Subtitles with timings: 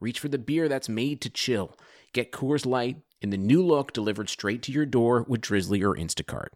[0.00, 1.76] reach for the beer that's made to chill.
[2.12, 5.94] Get Coors Light in the new look delivered straight to your door with Drizzly or
[5.94, 6.48] Instacart.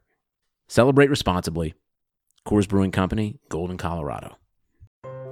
[0.66, 1.74] Celebrate responsibly.
[2.46, 4.36] Coors Brewing Company, Golden, Colorado.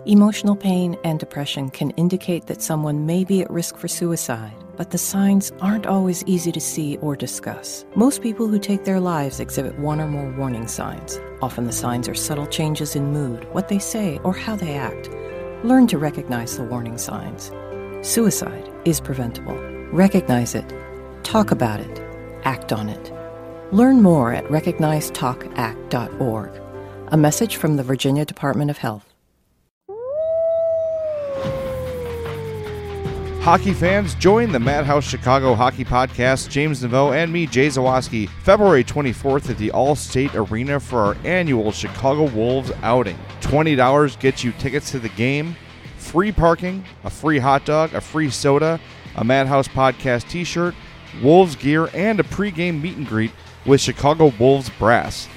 [0.04, 4.90] Emotional pain and depression can indicate that someone may be at risk for suicide, but
[4.90, 7.84] the signs aren't always easy to see or discuss.
[7.94, 11.20] Most people who take their lives exhibit one or more warning signs.
[11.40, 15.08] Often the signs are subtle changes in mood, what they say, or how they act.
[15.62, 17.52] Learn to recognize the warning signs.
[18.02, 19.54] Suicide is preventable.
[19.92, 20.64] Recognize it.
[21.22, 22.02] Talk about it.
[22.42, 23.12] Act on it.
[23.72, 26.60] Learn more at recognizetalkact.org.
[27.08, 29.14] A message from the Virginia Department of Health.
[33.42, 38.82] Hockey fans, join the Madhouse Chicago Hockey Podcast, James Neveau and me, Jay Zawaski, February
[38.82, 43.18] 24th at the Allstate Arena for our annual Chicago Wolves outing.
[43.42, 45.54] $20 gets you tickets to the game,
[46.02, 48.80] free parking, a free hot dog, a free soda,
[49.16, 50.74] a Madhouse Podcast t shirt,
[51.22, 53.32] Wolves gear, and a pregame meet and greet
[53.64, 55.28] with Chicago Wolves brass.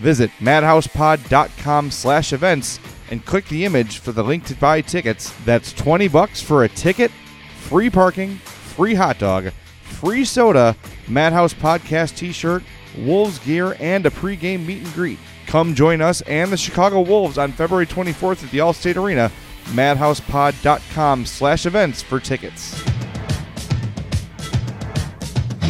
[0.00, 5.34] Visit madhousepod.com slash events and click the image for the link to buy tickets.
[5.44, 7.10] That's 20 bucks for a ticket
[7.56, 9.50] free parking, free hot dog,
[9.82, 10.76] free soda,
[11.08, 12.62] Madhouse Podcast t shirt,
[12.98, 15.18] Wolves gear, and a pregame meet and greet.
[15.46, 19.30] Come join us and the Chicago Wolves on February 24th at the Allstate Arena.
[19.66, 22.82] MadhousePod.com slash events for tickets.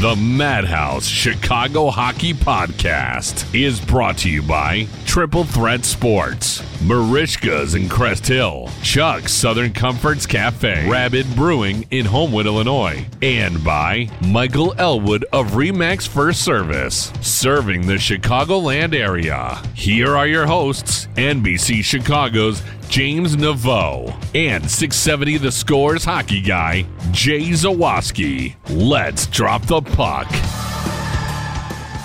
[0.03, 7.89] The Madhouse Chicago Hockey Podcast is brought to you by Triple Threat Sports, Merichka's in
[7.89, 15.25] Crest Hill, Chuck's Southern Comforts Cafe, Rabid Brewing in Homewood, Illinois, and by Michael Elwood
[15.33, 19.62] of Remax First Service, serving the Chicagoland area.
[19.77, 22.61] Here are your hosts, NBC Chicago's
[22.92, 28.54] James Neveau, and 670 The Scores hockey guy, Jay Zawaski.
[28.69, 30.30] Let's drop the puck.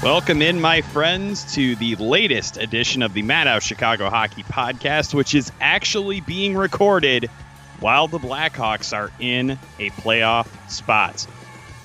[0.02, 5.36] Welcome in, my friends, to the latest edition of the Madhouse Chicago Hockey Podcast, which
[5.36, 7.30] is actually being recorded
[7.82, 11.28] while the Blackhawks are in a playoff spot.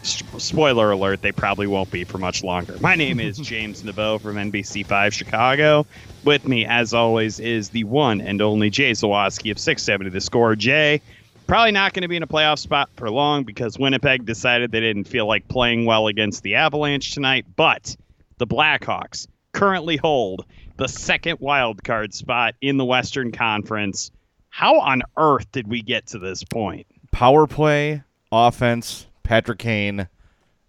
[0.04, 2.76] Spoiler alert, they probably won't be for much longer.
[2.80, 5.86] My name is James Neveau from NBC5 Chicago.
[6.25, 10.55] With me, as always, is the one and only Jay Zawaski of 670 The Score.
[10.55, 11.00] Jay,
[11.49, 14.81] probably not going to be in a playoff spot for long because Winnipeg decided they
[14.81, 17.97] didn't feel like playing well against the Avalanche tonight, but
[18.38, 20.44] the Blackhawks currently hold
[20.77, 24.11] the second wild card spot in the Western Conference.
[24.49, 26.87] How on earth did we get to this point?
[27.11, 30.09] Power play, offense, Patrick Kane,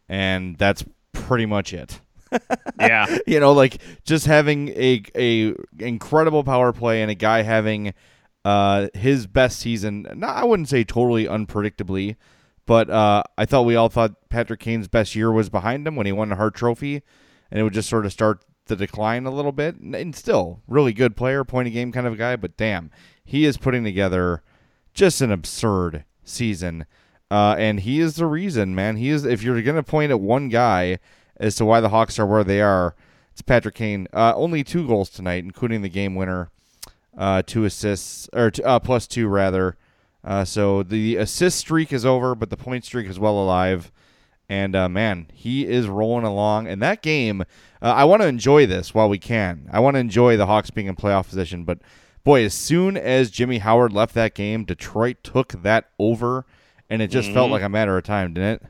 [0.09, 1.99] and that's pretty much it.
[2.79, 3.17] Yeah.
[3.27, 7.93] you know, like just having a a incredible power play and a guy having
[8.45, 10.07] uh his best season.
[10.15, 12.15] Not, I wouldn't say totally unpredictably,
[12.65, 16.05] but uh I thought we all thought Patrick Kane's best year was behind him when
[16.05, 17.01] he won the Hart Trophy,
[17.51, 19.75] and it would just sort of start the decline a little bit.
[19.79, 22.91] And still, really good player, point of game kind of guy, but damn,
[23.23, 24.41] he is putting together
[24.93, 26.85] just an absurd season.
[27.31, 28.95] Uh, and he is the reason, man.
[28.97, 29.25] He is.
[29.25, 30.99] If you're gonna point at one guy
[31.37, 32.95] as to why the Hawks are where they are,
[33.31, 34.07] it's Patrick Kane.
[34.13, 36.49] Uh, only two goals tonight, including the game winner,
[37.17, 39.75] uh, two assists or t- uh, plus two rather.
[40.23, 43.91] Uh, so the assist streak is over, but the point streak is well alive.
[44.47, 46.67] And uh, man, he is rolling along.
[46.67, 47.45] And that game, uh,
[47.85, 49.69] I want to enjoy this while we can.
[49.71, 51.63] I want to enjoy the Hawks being in playoff position.
[51.63, 51.79] But
[52.23, 56.45] boy, as soon as Jimmy Howard left that game, Detroit took that over,
[56.89, 57.35] and it just mm-hmm.
[57.35, 58.69] felt like a matter of time, didn't it?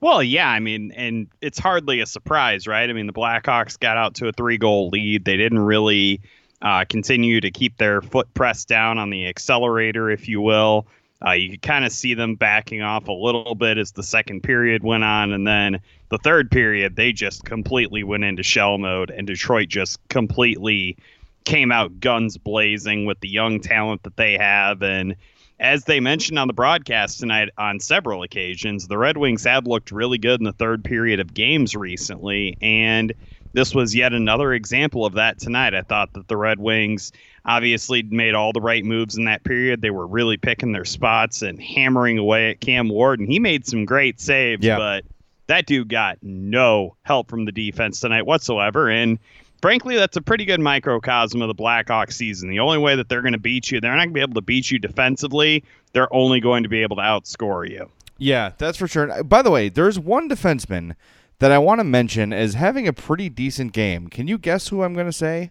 [0.00, 2.88] Well, yeah, I mean, and it's hardly a surprise, right?
[2.88, 5.24] I mean, the Blackhawks got out to a three goal lead.
[5.24, 6.20] They didn't really
[6.60, 10.86] uh, continue to keep their foot pressed down on the accelerator, if you will.
[11.24, 14.42] Uh, you could kind of see them backing off a little bit as the second
[14.42, 15.32] period went on.
[15.32, 19.98] And then the third period, they just completely went into shell mode, and Detroit just
[20.08, 20.98] completely
[21.44, 24.82] came out guns blazing with the young talent that they have.
[24.82, 25.16] And
[25.58, 29.90] as they mentioned on the broadcast tonight on several occasions, the Red Wings have looked
[29.90, 32.56] really good in the third period of games recently.
[32.60, 33.14] And
[33.54, 35.74] this was yet another example of that tonight.
[35.74, 37.10] I thought that the Red Wings
[37.46, 39.80] obviously made all the right moves in that period.
[39.80, 43.66] They were really picking their spots and hammering away at Cam Ward, and he made
[43.66, 44.76] some great saves, Yeah.
[44.76, 45.04] but
[45.46, 48.90] that dude got no help from the defense tonight whatsoever.
[48.90, 49.18] And
[49.62, 52.48] frankly, that's a pretty good microcosm of the Blackhawks season.
[52.48, 54.34] The only way that they're going to beat you, they're not going to be able
[54.34, 55.64] to beat you defensively.
[55.92, 57.90] They're only going to be able to outscore you.
[58.18, 59.10] Yeah, that's for sure.
[59.10, 60.94] Uh, By the way, there's one defenseman
[61.38, 64.08] that I want to mention as having a pretty decent game.
[64.08, 65.50] Can you guess who I'm going to say?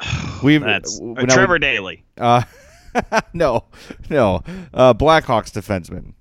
[0.42, 2.04] We've That's uh, we- Trevor Daley.
[2.18, 2.42] Uh,
[3.32, 3.64] no,
[4.10, 4.42] no.
[4.74, 6.14] Uh, Blackhawks defenseman.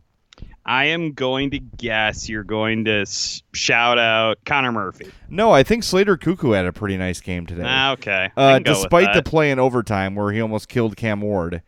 [0.71, 5.11] I am going to guess you're going to s- shout out Connor Murphy.
[5.29, 7.63] No, I think Slater Koekkoek had a pretty nice game today.
[7.65, 8.31] Ah, okay.
[8.37, 11.61] Uh, can go with despite the play in overtime where he almost killed Cam Ward,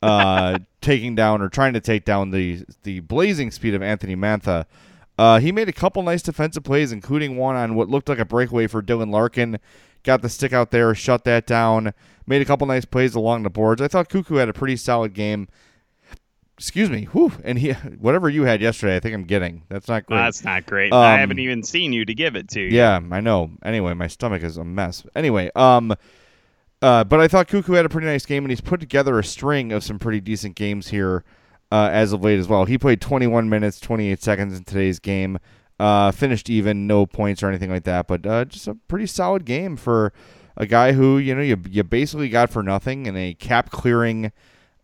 [0.00, 4.64] uh, taking down or trying to take down the the blazing speed of Anthony Mantha,
[5.18, 8.24] uh, he made a couple nice defensive plays, including one on what looked like a
[8.24, 9.58] breakaway for Dylan Larkin.
[10.02, 11.92] Got the stick out there, shut that down.
[12.26, 13.82] Made a couple nice plays along the boards.
[13.82, 15.46] I thought Koekkoek had a pretty solid game.
[16.58, 17.04] Excuse me.
[17.12, 17.32] Whew.
[17.44, 19.62] And he, whatever you had yesterday, I think I'm getting.
[19.68, 20.16] That's not great.
[20.16, 20.92] That's not great.
[20.92, 22.60] Um, I haven't even seen you to give it to.
[22.60, 22.68] You.
[22.68, 23.50] Yeah, I know.
[23.64, 25.04] Anyway, my stomach is a mess.
[25.14, 25.94] Anyway, um,
[26.82, 29.24] uh, but I thought Koekkoek had a pretty nice game, and he's put together a
[29.24, 31.24] string of some pretty decent games here
[31.70, 32.64] uh, as of late as well.
[32.64, 35.38] He played 21 minutes, 28 seconds in today's game.
[35.78, 39.44] Uh, finished even, no points or anything like that, but uh, just a pretty solid
[39.44, 40.10] game for
[40.56, 44.32] a guy who you know you you basically got for nothing in a cap clearing.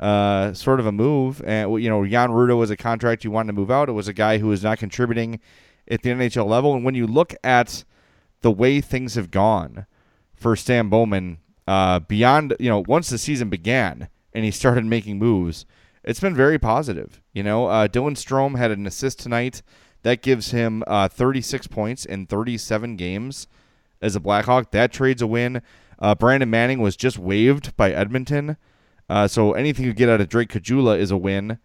[0.02, 3.52] Uh, sort of a move, and you know, Jan Rutta was a contract you wanted
[3.52, 3.88] to move out.
[3.88, 5.38] It was a guy who was not contributing
[5.88, 7.84] at the NHL level, and when you look at
[8.40, 9.87] the way things have gone
[10.34, 11.38] for Stan Bowman,
[11.69, 15.66] uh, beyond you know, once the season began and he started making moves,
[16.02, 17.22] it's been very positive.
[17.32, 19.62] You know, uh, Dylan Strome had an assist tonight
[20.02, 23.46] that gives him uh, 36 points in 37 games
[24.00, 24.72] as a Blackhawk.
[24.72, 25.62] That trade's a win.
[25.98, 28.56] Uh, Brandon Manning was just waived by Edmonton.
[29.12, 31.59] Uh, so anything you get out of Drake Caggiula is a win.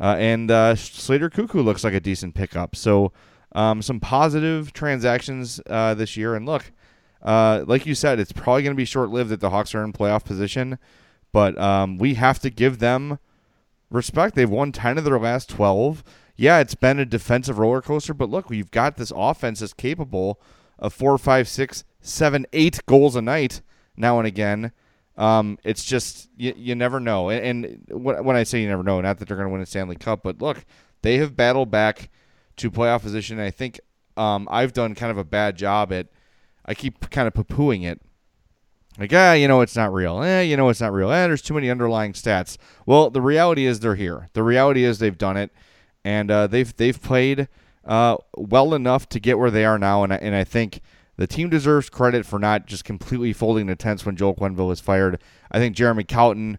[0.00, 2.74] Uh, and uh, Slater Koekkoek looks like a decent pickup.
[2.74, 3.12] So
[3.52, 6.34] um, some positive transactions uh, this year.
[6.34, 6.72] And look,
[7.22, 9.84] uh, like you said, it's probably going to be short lived that the Hawks are
[9.84, 10.78] in playoff position.
[11.30, 13.18] But um, we have to give them
[13.90, 14.34] respect.
[14.34, 16.02] They've won 10 of their last 12.
[16.36, 20.40] Yeah, it's been a defensive roller coaster, but look, we've got this offense that's capable
[20.78, 23.60] of four, five, six, seven, eight goals a night
[23.94, 24.72] now and again.
[25.16, 27.30] Um, it's just you, you never know.
[27.30, 29.66] And, and when I say you never know, not that they're going to win a
[29.66, 30.64] Stanley Cup, but look,
[31.02, 32.10] they have battled back
[32.56, 33.38] to playoff position.
[33.38, 33.80] I think
[34.16, 36.08] um, I've done kind of a bad job at.
[36.66, 38.00] I keep kind of poo-pooing it.
[38.98, 40.22] Like, ah, you know, it's not real.
[40.22, 41.10] Eh, you know, it's not real.
[41.10, 42.56] Eh, there's too many underlying stats.
[42.86, 44.30] Well, the reality is they're here.
[44.34, 45.50] The reality is they've done it,
[46.04, 47.48] and uh, they've they've played
[47.84, 50.04] uh, well enough to get where they are now.
[50.04, 50.80] And I, and I think
[51.16, 54.80] the team deserves credit for not just completely folding the tents when Joel Quenneville was
[54.80, 55.20] fired.
[55.50, 56.58] I think Jeremy Colliton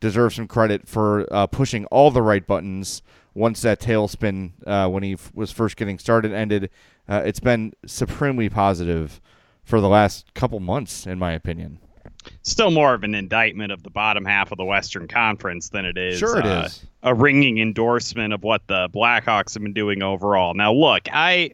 [0.00, 3.02] deserves some credit for uh, pushing all the right buttons
[3.32, 6.70] once that tailspin uh, when he f- was first getting started ended.
[7.08, 9.20] Uh, it's been supremely positive
[9.64, 11.78] for the last couple months, in my opinion.
[12.42, 15.96] Still more of an indictment of the bottom half of the Western Conference than it
[15.96, 16.18] is.
[16.18, 16.84] Sure it uh, is.
[17.02, 20.54] a ringing endorsement of what the Blackhawks have been doing overall.
[20.54, 21.52] Now, look, I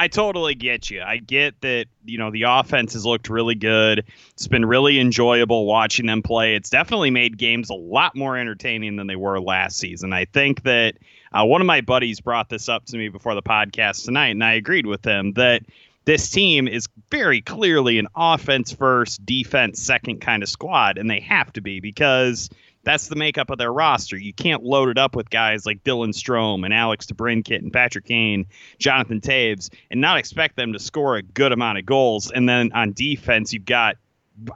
[0.00, 1.02] I totally get you.
[1.02, 4.02] I get that you know the offense has looked really good.
[4.32, 6.54] It's been really enjoyable watching them play.
[6.54, 10.14] It's definitely made games a lot more entertaining than they were last season.
[10.14, 10.94] I think that
[11.32, 14.42] uh, one of my buddies brought this up to me before the podcast tonight, and
[14.42, 15.64] I agreed with him that
[16.06, 21.20] this team is very clearly an offense first, defense second kind of squad, and they
[21.20, 22.48] have to be because
[22.82, 24.16] that's the makeup of their roster.
[24.16, 28.06] You can't load it up with guys like Dylan Strome and Alex DeBrincat and Patrick
[28.06, 28.46] Kane,
[28.78, 32.30] Jonathan Toews, and not expect them to score a good amount of goals.
[32.30, 33.96] And then on defense, you've got,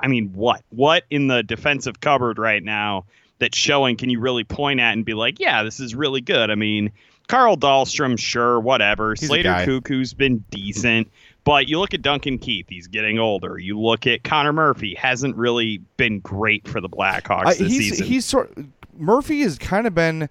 [0.01, 0.63] I mean, what?
[0.71, 3.05] What in the defensive cupboard right now
[3.39, 6.51] that's showing can you really point at and be like, yeah, this is really good?
[6.51, 6.93] I mean,
[7.29, 9.11] Carl Dahlstrom, sure, whatever.
[9.11, 9.51] He's Slater.
[9.51, 11.11] Koekkoek's been decent.
[11.45, 13.59] But you look at Duncan Keith, he's getting older.
[13.59, 17.91] You look at Connor Murphy, hasn't really been great for the Blackhawks I, this he's
[17.91, 18.07] season.
[18.07, 18.59] he's sort
[18.97, 20.29] Murphy has kind of been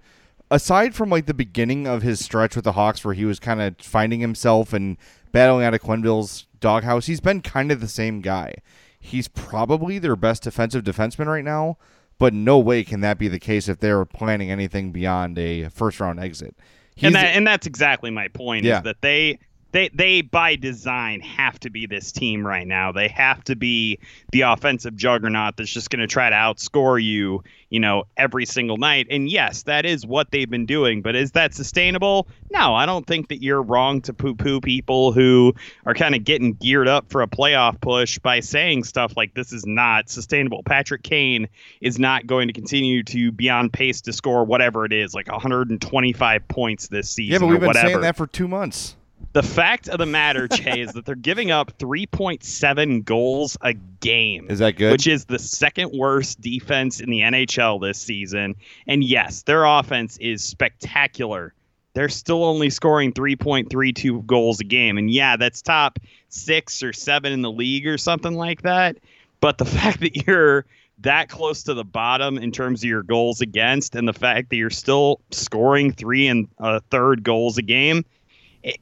[0.50, 3.60] aside from like the beginning of his stretch with the Hawks where he was kind
[3.60, 4.96] of finding himself and
[5.32, 7.06] battling out of Quenneville's doghouse.
[7.06, 8.54] He's been kind of the same guy.
[8.98, 11.76] He's probably their best defensive defenseman right now,
[12.18, 16.00] but no way can that be the case if they're planning anything beyond a first
[16.00, 16.56] round exit.
[16.96, 18.78] He's and that and that's exactly my point Yeah.
[18.78, 19.38] is that they
[19.74, 22.92] they they by design have to be this team right now.
[22.92, 23.98] They have to be
[24.30, 28.76] the offensive juggernaut that's just going to try to outscore you, you know, every single
[28.76, 29.08] night.
[29.10, 32.28] And yes, that is what they've been doing, but is that sustainable?
[32.52, 35.52] No, I don't think that you're wrong to poo-poo people who
[35.86, 39.52] are kind of getting geared up for a playoff push by saying stuff like this
[39.52, 40.62] is not sustainable.
[40.62, 41.48] Patrick Kane
[41.80, 45.26] is not going to continue to be on pace to score whatever it is, like
[45.28, 47.88] 125 points this season Yeah, but we've been whatever.
[47.88, 48.94] saying that for two months.
[49.34, 54.46] The fact of the matter, Jay, is that they're giving up 3.7 goals a game.
[54.48, 54.92] Is that good?
[54.92, 58.54] Which is the second worst defense in the NHL this season.
[58.86, 61.52] And yes, their offense is spectacular.
[61.94, 64.98] They're still only scoring 3.32 goals a game.
[64.98, 65.98] And yeah, that's top
[66.28, 68.98] six or seven in the league or something like that.
[69.40, 70.64] But the fact that you're
[70.98, 74.56] that close to the bottom in terms of your goals against and the fact that
[74.56, 78.04] you're still scoring three and a third goals a game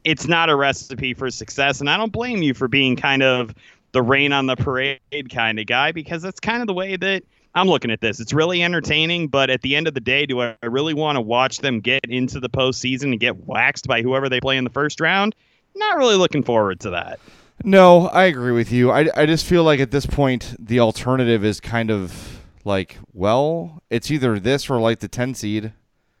[0.03, 1.79] it's not a recipe for success.
[1.79, 3.53] And I don't blame you for being kind of
[3.91, 4.99] the rain on the parade
[5.31, 7.23] kind of guy because that's kind of the way that
[7.55, 8.19] I'm looking at this.
[8.19, 11.21] It's really entertaining, but at the end of the day, do I really want to
[11.21, 14.71] watch them get into the postseason and get waxed by whoever they play in the
[14.71, 15.35] first round?
[15.75, 17.19] Not really looking forward to that.
[17.63, 18.91] No, I agree with you.
[18.91, 23.81] I, I just feel like at this point the alternative is kind of like, well,
[23.89, 25.73] it's either this or like the 10 seed.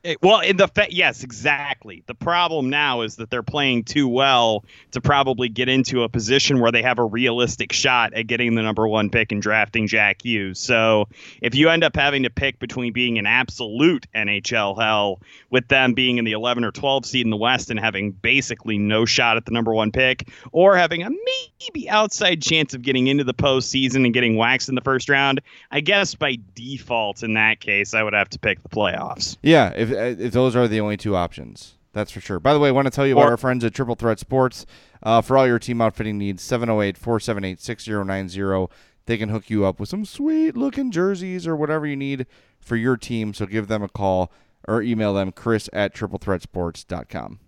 [0.03, 2.03] It, well, in the fa- yes, exactly.
[2.07, 6.59] The problem now is that they're playing too well to probably get into a position
[6.59, 10.23] where they have a realistic shot at getting the number one pick and drafting Jack
[10.23, 10.59] Hughes.
[10.59, 11.07] So
[11.41, 15.93] if you end up having to pick between being an absolute NHL hell with them
[15.93, 19.37] being in the 11 or 12 seed in the West and having basically no shot
[19.37, 23.33] at the number one pick, or having a maybe outside chance of getting into the
[23.33, 25.39] postseason and getting waxed in the first round,
[25.71, 29.37] I guess by default in that case, I would have to pick the playoffs.
[29.41, 31.75] Yeah, if those are the only two options.
[31.93, 32.39] That's for sure.
[32.39, 34.19] By the way, I want to tell you about Or- our friends at Triple Threat
[34.19, 34.65] Sports.
[35.03, 38.67] Uh, for all your team outfitting needs, 708 478 6090.
[39.05, 42.25] They can hook you up with some sweet looking jerseys or whatever you need
[42.59, 43.33] for your team.
[43.33, 44.31] So give them a call
[44.67, 47.39] or email them, chris at triplethreatsports.com.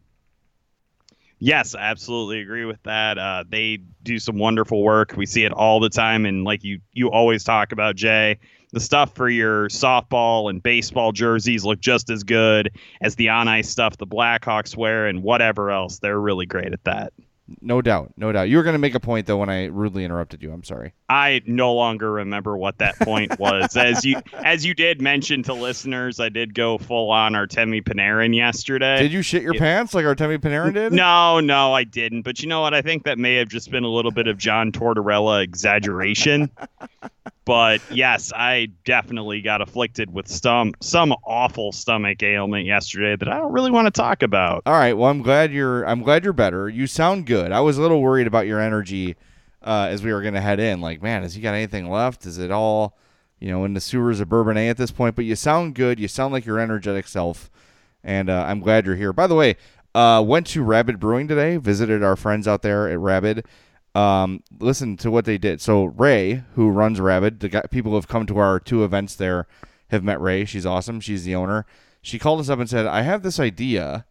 [1.39, 3.17] Yes, absolutely agree with that.
[3.17, 5.13] Uh, they do some wonderful work.
[5.17, 8.39] We see it all the time, and like you, you always talk about Jay.
[8.75, 13.47] The stuff for your softball and baseball jerseys look just as good as the on
[13.47, 15.99] ice stuff the Blackhawks wear and whatever else.
[15.99, 17.13] They're really great at that.
[17.61, 18.11] No doubt.
[18.17, 18.49] No doubt.
[18.49, 20.51] You were going to make a point, though, when I rudely interrupted you.
[20.51, 20.93] I'm sorry.
[21.07, 23.77] I no longer remember what that point was.
[23.77, 28.35] as you as you did mention to listeners, I did go full on Artemi Panarin
[28.35, 28.97] yesterday.
[29.03, 30.91] Did you shit your pants like Artemi Panarin did?
[30.91, 32.23] No, no, I didn't.
[32.23, 32.73] But you know what?
[32.73, 36.51] I think that may have just been a little bit of John Tortorella exaggeration.
[37.45, 43.37] but yes, I definitely got afflicted with some some awful stomach ailment yesterday that I
[43.37, 44.63] don't really want to talk about.
[44.65, 44.93] All right.
[44.93, 45.83] Well, I'm glad you're.
[45.87, 46.67] I'm glad you're better.
[46.67, 47.51] You sound good.
[47.51, 49.15] I was a little worried about your energy
[49.61, 50.81] uh, as we were going to head in.
[50.81, 52.25] Like, man, has he got anything left?
[52.25, 52.97] Is it all,
[53.39, 55.15] you know, in the sewers of Bourbonnais at this point?
[55.15, 55.99] But you sound good.
[55.99, 57.51] You sound like your energetic self,
[58.03, 59.13] and uh, I'm glad you're here.
[59.13, 59.55] By the way,
[59.93, 61.57] uh, went to Rabid Brewing today.
[61.57, 63.45] Visited our friends out there at Rabid.
[63.95, 65.61] Um, listen to what they did.
[65.61, 69.15] So Ray, who runs Rabid, the guy, people who have come to our two events
[69.15, 69.47] there
[69.87, 70.43] have met Ray.
[70.43, 70.99] She's awesome.
[70.99, 71.65] She's the owner.
[72.01, 74.05] She called us up and said, "I have this idea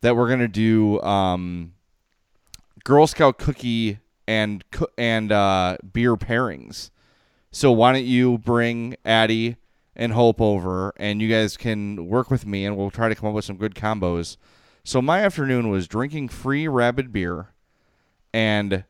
[0.00, 1.74] that we're gonna do um,
[2.84, 4.64] Girl Scout cookie and
[4.96, 6.90] and uh, beer pairings.
[7.50, 9.56] So why don't you bring Addie
[9.96, 13.30] and Hope over, and you guys can work with me, and we'll try to come
[13.30, 14.36] up with some good combos."
[14.84, 17.48] So my afternoon was drinking free Rabid beer
[18.32, 18.84] and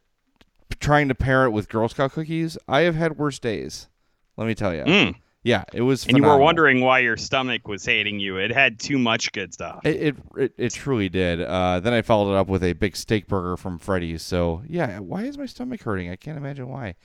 [0.81, 2.59] trying to pair it with Girl Scout cookies.
[2.69, 3.89] I have had worse days.
[4.37, 4.83] Let me tell you.
[4.83, 5.15] Mm.
[5.47, 6.05] Yeah, it was.
[6.07, 8.37] And you were wondering why your stomach was hating you.
[8.37, 9.81] It had too much good stuff.
[9.85, 11.41] It it, it, it truly did.
[11.41, 14.23] Uh, then I followed it up with a big steak burger from Freddy's.
[14.23, 16.11] So yeah, why is my stomach hurting?
[16.11, 16.97] I can't imagine why.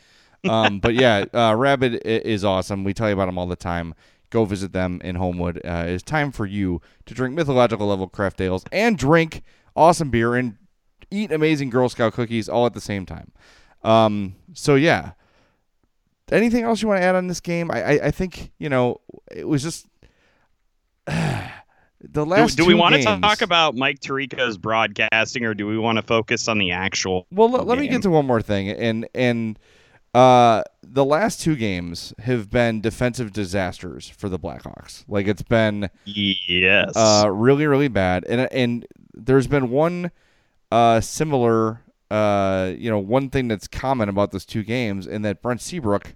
[0.50, 2.84] Um, but yeah, uh, Rabid is awesome.
[2.84, 3.94] We tell you about them all the time.
[4.32, 5.62] Go visit them in Homewood.
[5.63, 9.44] Uh, it's time for you to drink mythological level craft ales and drink
[9.75, 10.58] awesome beer and
[11.12, 13.32] eat amazing Girl Scout cookies all at the same time.
[13.84, 15.12] Um, so yeah.
[16.32, 17.70] Anything else you want to add on this game?
[17.70, 19.86] I I, I think you know it was just
[21.08, 22.56] the last.
[22.58, 25.98] do we two want to games- talk about Mike Tirico's broadcasting, or do we want
[25.98, 27.27] to focus on the actual?
[27.32, 29.60] Well, let, let me get to one more thing, and and
[30.13, 35.03] uh, the last two games have been defensive disasters for the Blackhawks.
[35.08, 36.94] Like it's been Yes.
[36.96, 40.12] uh, really really bad, and and there's been one
[40.72, 45.42] uh, similar, uh, you know, one thing that's common about those two games, in that
[45.42, 46.16] Brent Seabrook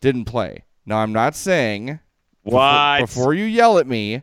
[0.00, 0.64] didn't play.
[0.86, 2.00] Now I'm not saying
[2.44, 3.00] before- what?
[3.00, 4.22] before you yell at me.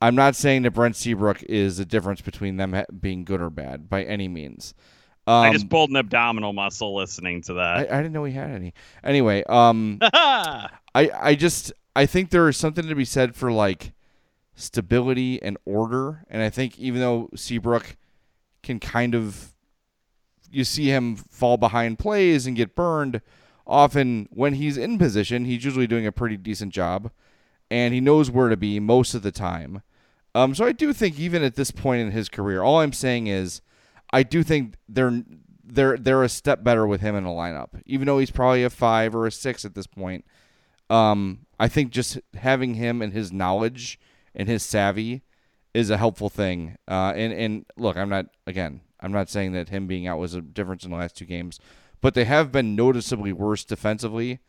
[0.00, 3.50] I'm not saying that Brent Seabrook is the difference between them ha- being good or
[3.50, 4.72] bad by any means.
[5.26, 7.92] Um, I just pulled an abdominal muscle listening to I, that.
[7.92, 8.74] I didn't know he had any.
[9.02, 13.92] Anyway, um, I I just I think there is something to be said for like
[14.54, 17.96] stability and order, and I think even though Seabrook
[18.68, 19.54] can kind of
[20.50, 23.22] you see him fall behind plays and get burned,
[23.66, 27.10] often when he's in position, he's usually doing a pretty decent job,
[27.70, 29.82] and he knows where to be most of the time.
[30.34, 33.26] Um, so I do think even at this point in his career, all I'm saying
[33.26, 33.62] is,
[34.12, 35.22] I do think they're
[35.64, 38.70] they're they're a step better with him in the lineup, even though he's probably a
[38.70, 40.26] five or a six at this point.
[40.90, 43.98] Um, I think just having him and his knowledge
[44.34, 45.22] and his savvy
[45.78, 46.76] is a helpful thing.
[46.88, 50.34] Uh, and and look, I'm not again, I'm not saying that him being out was
[50.34, 51.60] a difference in the last two games,
[52.00, 54.40] but they have been noticeably worse defensively,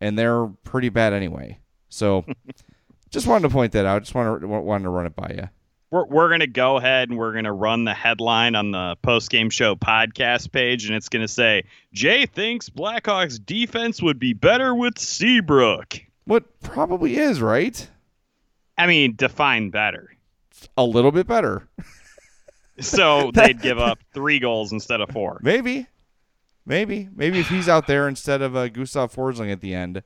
[0.00, 1.58] and they're pretty bad anyway.
[1.88, 2.24] So,
[3.10, 4.02] just wanted to point that out.
[4.02, 5.48] Just wanted to, wanted to run it by you.
[5.90, 8.96] we're, we're going to go ahead and we're going to run the headline on the
[9.02, 14.20] post game show podcast page, and it's going to say Jay thinks Blackhawks defense would
[14.20, 16.00] be better with Seabrook.
[16.26, 17.88] What probably is right.
[18.78, 20.15] I mean, define better.
[20.76, 21.68] A little bit better,
[22.80, 25.38] So they'd give up three goals instead of four.
[25.42, 25.86] maybe,
[26.64, 30.02] maybe, maybe if he's out there instead of uh, Gustav Forsling at the end.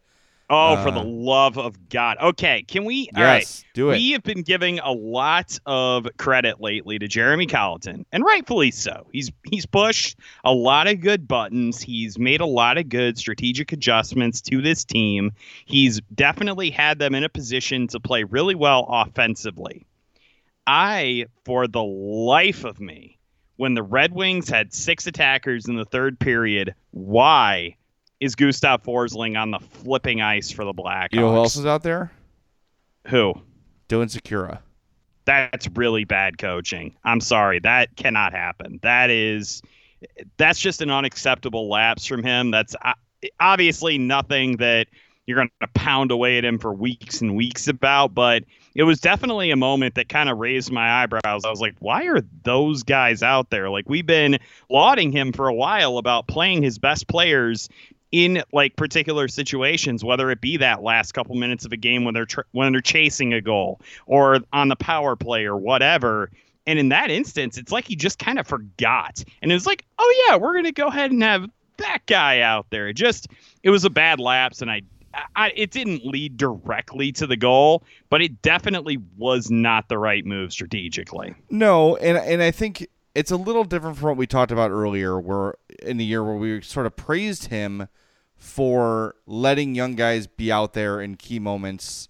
[0.52, 2.16] Oh, for the Uh, love of God.
[2.21, 3.09] Okay, can we?
[3.14, 3.37] all right.
[3.38, 3.99] yes, do it.
[3.99, 9.07] We have been giving a lot of credit lately to Jeremy Colliton, and rightfully so.
[9.12, 11.80] He's he's pushed a lot of good buttons.
[11.80, 15.30] He's made a lot of good strategic adjustments to this team.
[15.66, 19.87] He's definitely had them in a position to play really well offensively.
[20.70, 23.18] I, for the life of me,
[23.56, 27.74] when the Red Wings had six attackers in the third period, why
[28.20, 31.08] is Gustav Forsling on the flipping ice for the Blackhawks?
[31.12, 32.12] you know who else is out there?
[33.08, 33.34] Who?
[33.88, 34.60] Dylan Sikura.
[35.24, 36.94] that's really bad coaching.
[37.02, 38.78] I'm sorry, that cannot happen.
[38.84, 39.62] That is
[40.36, 42.52] that's just an unacceptable lapse from him.
[42.52, 42.92] That's uh,
[43.40, 44.86] obviously nothing that
[45.26, 49.00] you're going to pound away at him for weeks and weeks about, but it was
[49.00, 51.44] definitely a moment that kind of raised my eyebrows.
[51.44, 53.70] I was like, why are those guys out there?
[53.70, 57.68] Like we've been lauding him for a while about playing his best players
[58.12, 62.14] in like particular situations, whether it be that last couple minutes of a game when
[62.14, 66.30] they're tr- when they're chasing a goal or on the power play or whatever.
[66.66, 69.84] And in that instance, it's like he just kind of forgot, and it was like,
[69.98, 72.88] oh yeah, we're gonna go ahead and have that guy out there.
[72.88, 73.28] It just
[73.62, 74.83] it was a bad lapse, and I.
[75.35, 80.25] I, it didn't lead directly to the goal, but it definitely was not the right
[80.25, 81.35] move strategically.
[81.51, 85.18] No, and and I think it's a little different from what we talked about earlier,
[85.18, 87.88] where in the year where we sort of praised him
[88.37, 92.09] for letting young guys be out there in key moments,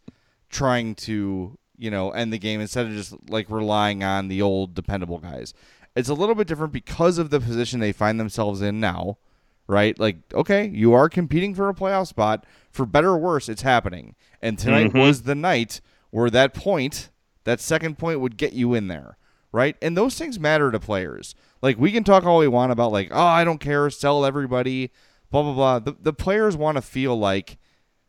[0.48, 4.74] trying to you know end the game instead of just like relying on the old
[4.74, 5.54] dependable guys.
[5.96, 9.18] It's a little bit different because of the position they find themselves in now,
[9.66, 9.98] right?
[9.98, 12.44] Like, okay, you are competing for a playoff spot.
[12.70, 14.14] For better or worse, it's happening.
[14.42, 15.00] And tonight Mhm.
[15.00, 17.10] was the night where that point,
[17.44, 19.16] that second point, would get you in there,
[19.52, 19.76] right?
[19.82, 21.34] And those things matter to players.
[21.62, 24.90] Like, we can talk all we want about, like, oh, I don't care, sell everybody,
[25.30, 25.78] blah blah blah.
[25.78, 27.58] The the players want to feel like,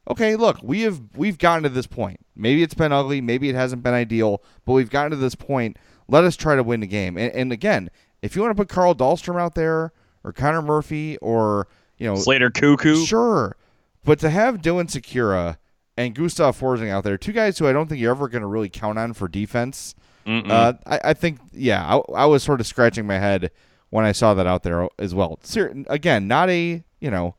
[0.10, 2.20] okay, look, we have we've gotten to this point.
[2.36, 5.78] Maybe it's been ugly, maybe it hasn't been ideal, but we've gotten to this point.
[6.08, 7.18] Let us try to win the game.
[7.18, 7.90] And, and again,
[8.22, 9.92] if you want to put Carl Dahlstrom out there
[10.24, 13.08] or Connor Murphy or you know Slater Koekkoek.
[13.08, 13.56] Sure.
[14.04, 15.58] But to have Dylan Sikura
[15.96, 18.48] and Gustav Forsling out there, two guys who I don't think you're ever going to
[18.48, 19.94] really count on for defense,
[20.26, 23.52] uh, I, I think, yeah, I, I was sort of scratching my head
[23.92, 25.40] when I saw that out there as well.
[25.44, 27.36] Ser- again, not a, you know,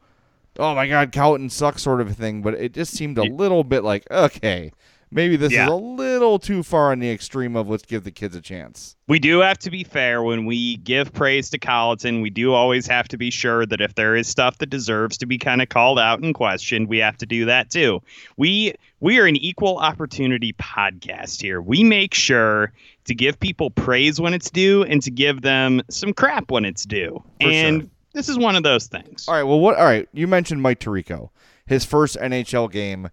[0.59, 3.83] oh my God, Colliton sucks sort of thing, but it just seemed a little bit
[3.83, 4.71] like, okay,
[5.13, 5.67] maybe this Yeah.
[5.67, 8.97] is a little too far on the extreme of let's give the kids a chance.
[9.09, 12.23] we do have to be fair when we give praise to Colliton.
[12.23, 15.27] We do always have to be sure that if there is stuff that deserves to
[15.27, 18.01] be kind of called out and questioned, we have to do that too.
[18.37, 21.61] We we are an equal opportunity podcast here.
[21.61, 22.73] We make sure
[23.05, 26.85] to give people praise when it's due and to give them some crap when it's
[26.85, 27.23] due.
[27.41, 27.91] For and sure.
[28.15, 29.27] this is one of those things.
[29.29, 29.43] All right.
[29.43, 29.77] Well, what?
[29.77, 30.09] All right.
[30.15, 31.31] You mentioned Mike Tirico,
[31.67, 33.11] his first NHL game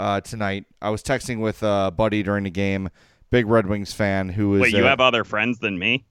[0.00, 0.64] uh, tonight.
[0.80, 2.88] I was texting with a buddy during the game,
[3.30, 4.62] big Red Wings fan who is.
[4.62, 6.06] Wait, you uh, have other friends than me?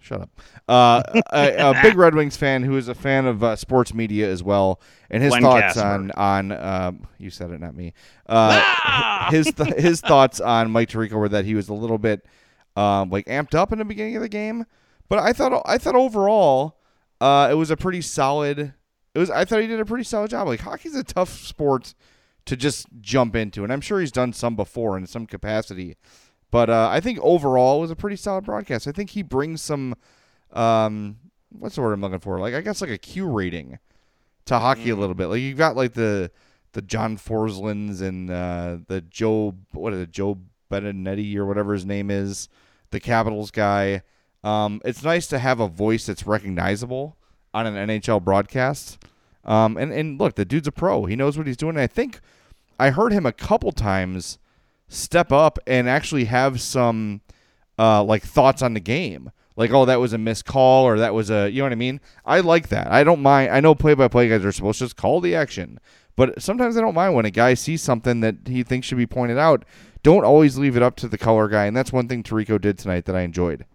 [0.00, 0.30] Shut up.
[0.68, 4.30] Uh, a, a big Red Wings fan who is a fan of uh, sports media
[4.30, 5.86] as well, and his Glenn thoughts Casper.
[5.86, 7.94] on on um, you said it, not me.
[8.28, 9.28] Uh, Ah!
[9.30, 12.24] his th- his thoughts on Mike Tirico were that he was a little bit
[12.76, 14.66] um, like amped up in the beginning of the game,
[15.08, 16.78] but I thought I thought overall
[17.20, 18.74] uh, it was a pretty solid.
[19.14, 20.46] It was I thought he did a pretty solid job.
[20.46, 21.94] Like hockey's a tough sport
[22.48, 25.96] to just jump into, and I'm sure he's done some before in some capacity.
[26.50, 28.88] But uh, I think overall it was a pretty solid broadcast.
[28.88, 29.94] I think he brings some,
[30.54, 31.18] um,
[31.50, 32.38] what's the word I'm looking for?
[32.38, 33.78] Like I guess like a Q rating
[34.46, 35.26] to hockey a little bit.
[35.26, 36.30] Like you've got like the
[36.72, 40.38] the John Forslunds and uh, the Joe what is it Joe
[40.70, 42.48] Benedetti or whatever his name is,
[42.90, 44.00] the Capitals guy.
[44.42, 47.18] Um, it's nice to have a voice that's recognizable
[47.52, 49.04] on an NHL broadcast.
[49.44, 51.04] Um, and and look, the dude's a pro.
[51.04, 51.76] He knows what he's doing.
[51.76, 52.20] And I think
[52.78, 54.38] I heard him a couple times
[54.88, 57.20] step up and actually have some
[57.78, 59.30] uh, like thoughts on the game.
[59.56, 61.76] Like, oh, that was a missed call, or that was a, you know what I
[61.76, 62.00] mean?
[62.24, 62.92] I like that.
[62.92, 63.50] I don't mind.
[63.50, 65.80] I know play-by-play guys are supposed to just call the action,
[66.14, 69.06] but sometimes I don't mind when a guy sees something that he thinks should be
[69.06, 69.64] pointed out.
[70.04, 72.78] Don't always leave it up to the color guy, and that's one thing Tirico did
[72.78, 73.66] tonight that I enjoyed.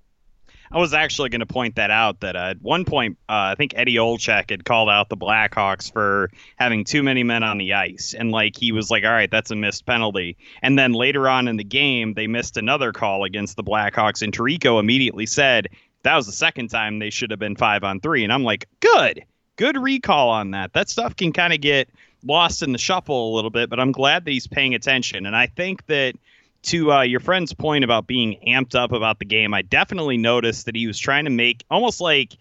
[0.73, 2.21] I was actually going to point that out.
[2.21, 5.91] That uh, at one point, uh, I think Eddie Olczyk had called out the Blackhawks
[5.93, 9.29] for having too many men on the ice, and like he was like, "All right,
[9.29, 13.23] that's a missed penalty." And then later on in the game, they missed another call
[13.23, 15.69] against the Blackhawks, and Tirico immediately said
[16.01, 18.23] that was the second time they should have been five on three.
[18.23, 19.25] And I'm like, "Good,
[19.57, 20.73] good recall on that.
[20.73, 21.87] That stuff can kind of get
[22.23, 25.35] lost in the shuffle a little bit, but I'm glad that he's paying attention." And
[25.35, 26.15] I think that
[26.63, 30.65] to uh, your friend's point about being amped up about the game, I definitely noticed
[30.65, 32.37] that he was trying to make almost like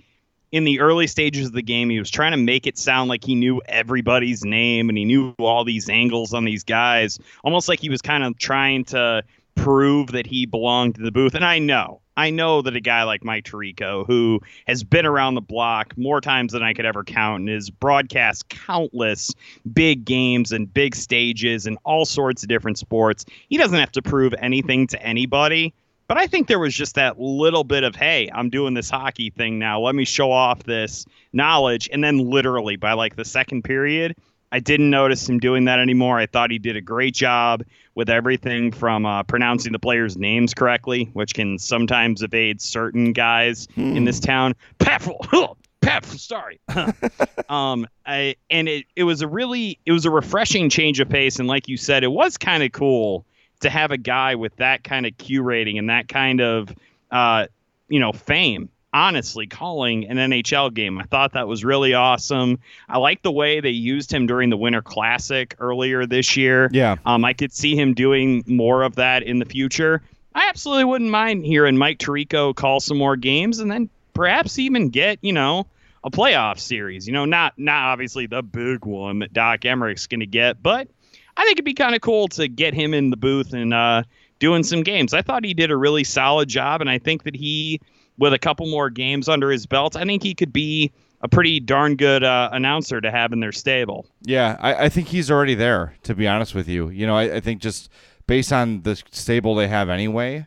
[0.53, 3.25] in the early stages of the game, he was trying to make it sound like
[3.25, 7.81] he knew everybody's name and he knew all these angles on these guys, almost like
[7.81, 11.35] he was kind of trying to prove that he belonged to the booth.
[11.35, 15.35] And I know, I know that a guy like Mike Tirico, who has been around
[15.35, 19.33] the block more times than I could ever count and has broadcast countless
[19.73, 24.03] big games and big stages and all sorts of different sports, he doesn't have to
[24.03, 25.73] prove anything to anybody.
[26.09, 29.31] But I think there was just that little bit of, hey, I'm doing this hockey
[29.31, 29.81] thing now.
[29.81, 31.89] Let me show off this knowledge.
[31.91, 34.15] And then literally by like the second period,
[34.53, 36.19] I didn't notice him doing that anymore.
[36.19, 40.53] I thought he did a great job with everything from uh, pronouncing the players' names
[40.53, 44.55] correctly, which can sometimes evade certain guys in this town.
[44.79, 46.61] Paffel, Pep, sorry.
[47.49, 51.39] um, I, and it, it was a really it was a refreshing change of pace,
[51.39, 53.25] and like you said, it was kind of cool
[53.61, 56.69] to have a guy with that kind of Q rating and that kind of
[57.11, 57.47] uh,
[57.89, 60.99] you know fame honestly calling an NHL game.
[60.99, 62.59] I thought that was really awesome.
[62.89, 66.69] I like the way they used him during the Winter Classic earlier this year.
[66.73, 66.97] Yeah.
[67.07, 70.03] Um, I could see him doing more of that in the future.
[70.35, 74.89] I absolutely wouldn't mind hearing Mike Tirico call some more games and then perhaps even
[74.91, 75.67] get, you know,
[76.05, 77.07] a playoff series.
[77.07, 80.89] You know, not not obviously the big one that Doc Emrick's going to get, but
[81.37, 84.03] I think it'd be kind of cool to get him in the booth and uh,
[84.39, 85.15] doing some games.
[85.15, 87.81] I thought he did a really solid job, and I think that he
[88.19, 91.61] with a couple more games under his belt, I think he could be a pretty
[91.61, 94.07] darn good uh, announcer to have in their stable.
[94.23, 95.95] Yeah, I, I think he's already there.
[96.03, 97.89] To be honest with you, you know, I, I think just
[98.27, 100.47] based on the stable they have anyway,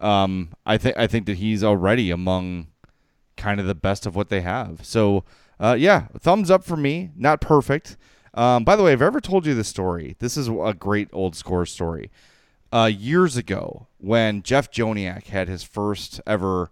[0.00, 2.68] um, I think I think that he's already among
[3.36, 4.84] kind of the best of what they have.
[4.84, 5.24] So,
[5.60, 7.10] uh, yeah, thumbs up for me.
[7.14, 7.96] Not perfect.
[8.34, 10.16] Um, by the way, I've ever told you this story.
[10.18, 12.10] This is a great old score story.
[12.72, 16.70] Uh, years ago, when Jeff Joniak had his first ever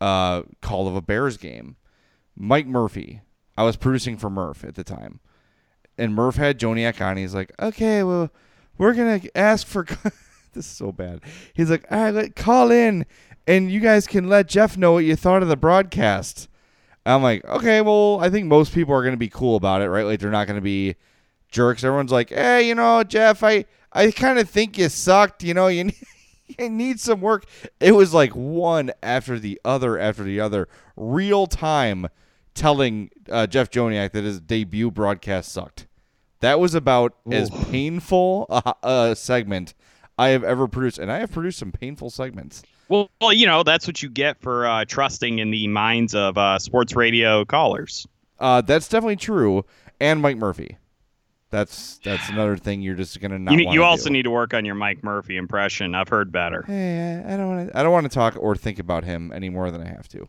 [0.00, 1.76] uh, call of a Bears game.
[2.36, 3.20] Mike Murphy,
[3.56, 5.20] I was producing for Murph at the time,
[5.96, 7.16] and Murph had Joniak on.
[7.16, 8.30] He's like, "Okay, well,
[8.76, 9.84] we're gonna ask for."
[10.52, 11.20] this is so bad.
[11.54, 13.06] He's like, "All right, let call in,
[13.46, 16.48] and you guys can let Jeff know what you thought of the broadcast."
[17.06, 20.06] I'm like, "Okay, well, I think most people are gonna be cool about it, right?
[20.06, 20.96] Like they're not gonna be
[21.50, 21.84] jerks.
[21.84, 25.44] Everyone's like, "Hey, you know, Jeff, I I kind of think you sucked.
[25.44, 25.90] You know, you."
[26.58, 27.44] I needs some work.
[27.80, 32.08] It was like one after the other after the other, real time
[32.54, 35.86] telling uh, Jeff Joniak that his debut broadcast sucked.
[36.40, 39.74] That was about as painful a, a segment
[40.18, 42.62] I have ever produced, and I have produced some painful segments.
[42.88, 46.36] Well, well you know that's what you get for uh, trusting in the minds of
[46.36, 48.06] uh, sports radio callers.
[48.38, 49.64] Uh, that's definitely true,
[50.00, 50.76] and Mike Murphy.
[51.54, 53.54] That's that's another thing you're just gonna not.
[53.54, 54.12] You, you also do.
[54.12, 55.94] need to work on your Mike Murphy impression.
[55.94, 56.64] I've heard better.
[56.66, 57.78] Hey, I don't want to.
[57.78, 60.28] I don't want to talk or think about him any more than I have to.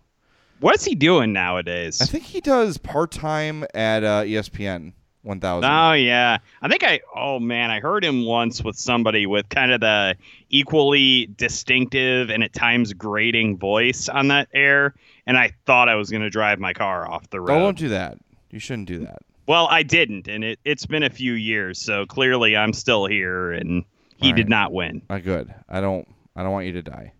[0.59, 1.99] What's he doing nowadays?
[1.99, 5.67] I think he does part time at uh, ESPN 1000.
[5.67, 6.99] Oh yeah, I think I.
[7.15, 10.17] Oh man, I heard him once with somebody with kind of the
[10.51, 14.93] equally distinctive and at times grating voice on that air,
[15.25, 17.47] and I thought I was going to drive my car off the road.
[17.47, 18.19] Don't do that.
[18.51, 19.23] You shouldn't do that.
[19.47, 23.51] Well, I didn't, and it it's been a few years, so clearly I'm still here,
[23.51, 23.83] and
[24.17, 25.01] he All did not win.
[25.09, 25.53] Not good.
[25.69, 26.07] I don't.
[26.35, 27.13] I don't want you to die.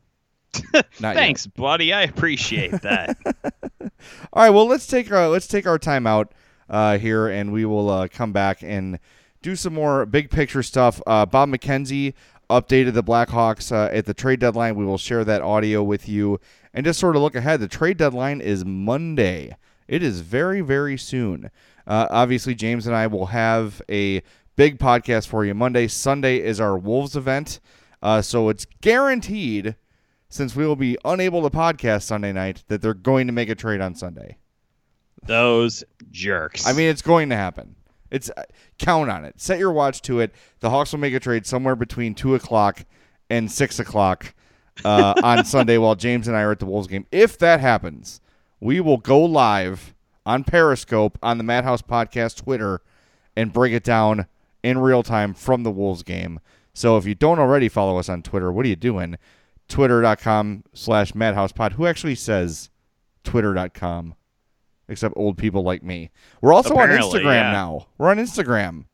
[0.74, 1.16] Not yet.
[1.16, 1.94] Thanks, buddy.
[1.94, 3.18] I appreciate that.
[4.34, 4.50] All right.
[4.50, 6.34] Well, let's take our let's take our time out
[6.70, 9.00] uh, here, and we will uh, come back and
[9.42, 11.02] do some more big picture stuff.
[11.06, 12.14] Uh, Bob McKenzie
[12.50, 14.76] updated the Blackhawks uh, at the trade deadline.
[14.76, 16.40] We will share that audio with you
[16.74, 17.60] and just sort of look ahead.
[17.60, 19.56] The trade deadline is Monday.
[19.88, 21.52] It is very, very soon.
[21.88, 24.22] Uh, obviously, James and I will have a
[24.56, 25.88] big podcast for you Monday.
[25.88, 27.60] Sunday is our Wolves event.
[28.02, 29.76] Uh, so it's guaranteed,
[30.30, 33.56] since we will be unable to podcast Sunday night, that they're going to make a
[33.56, 34.38] trade on Sunday.
[35.26, 36.68] Those jerks.
[36.68, 37.76] I mean, it's going to happen.
[38.12, 38.44] It's uh,
[38.78, 39.42] count on it.
[39.42, 40.34] Set your watch to it.
[40.60, 42.86] The Hawks will make a trade somewhere between two o'clock
[43.30, 44.34] and six o'clock
[44.84, 47.08] uh, on Sunday while James and I are at the Wolves game.
[47.12, 48.22] If that happens,
[48.60, 49.95] we will go live
[50.26, 52.82] on Periscope on the Madhouse Podcast Twitter
[53.36, 54.28] and break it down
[54.64, 56.40] in real time from the Wolves game.
[56.74, 59.18] So if you don't already follow us on Twitter, what are you doing?
[59.68, 61.74] Twitter.com slash madhousepod.
[61.74, 62.70] Who actually says
[63.24, 64.16] twitter.com?
[64.88, 66.12] Except old people like me.
[66.42, 67.52] We're also Apparently, on Instagram yeah.
[67.52, 67.88] now.
[67.98, 68.86] We're on Instagram.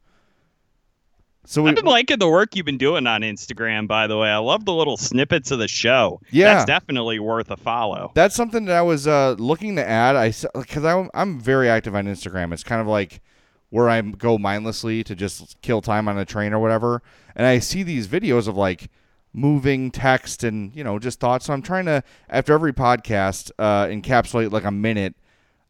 [1.45, 4.29] So we, I've been liking the work you've been doing on Instagram, by the way.
[4.29, 6.21] I love the little snippets of the show.
[6.29, 6.53] Yeah.
[6.53, 8.11] That's definitely worth a follow.
[8.13, 10.15] that's something that I was uh, looking to add.
[10.15, 12.53] I because I'm I'm very active on Instagram.
[12.53, 13.21] It's kind of like
[13.69, 17.01] where I go mindlessly to just kill time on a train or whatever.
[17.35, 18.89] And I see these videos of like
[19.33, 21.45] moving text and you know just thoughts.
[21.45, 25.15] So I'm trying to after every podcast uh, encapsulate like a minute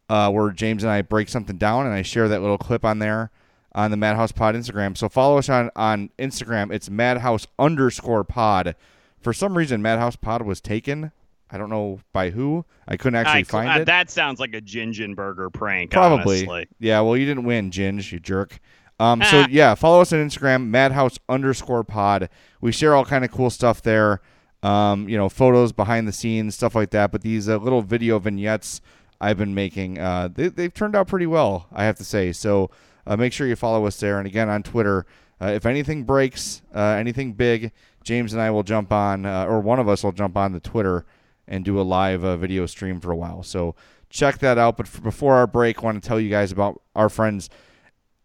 [0.10, 3.00] uh, where James and I break something down and I share that little clip on
[3.00, 3.32] there
[3.74, 4.98] on the Madhouse Pod Instagram.
[4.98, 6.72] So follow us on on Instagram.
[6.72, 8.76] It's Madhouse underscore Pod.
[9.20, 11.12] For some reason, Madhouse Pod was taken.
[11.52, 12.66] I don't know by who.
[12.88, 13.86] I couldn't actually I- find uh, it.
[13.86, 15.92] That sounds like a Gingen Burger prank.
[15.92, 16.48] Probably.
[16.48, 16.68] honestly.
[16.80, 18.60] Yeah, well, you didn't win, Ginge, you jerk.
[19.00, 22.30] Um, so yeah, follow us on Instagram, Madhouse underscore Pod.
[22.62, 24.22] We share all kind of cool stuff there.
[24.64, 27.12] Um, you know, photos behind the scenes, stuff like that.
[27.12, 28.80] But these uh, little video vignettes
[29.20, 32.32] I've been making, uh, they, they've turned out pretty well, I have to say.
[32.32, 32.70] So
[33.06, 34.18] uh, make sure you follow us there.
[34.18, 35.06] And again, on Twitter,
[35.42, 37.72] uh, if anything breaks, uh, anything big,
[38.04, 40.60] James and I will jump on, uh, or one of us will jump on the
[40.60, 41.06] Twitter
[41.48, 43.44] and do a live uh, video stream for a while.
[43.44, 43.76] So
[44.10, 44.78] check that out.
[44.78, 47.50] But f- before our break, I want to tell you guys about our friends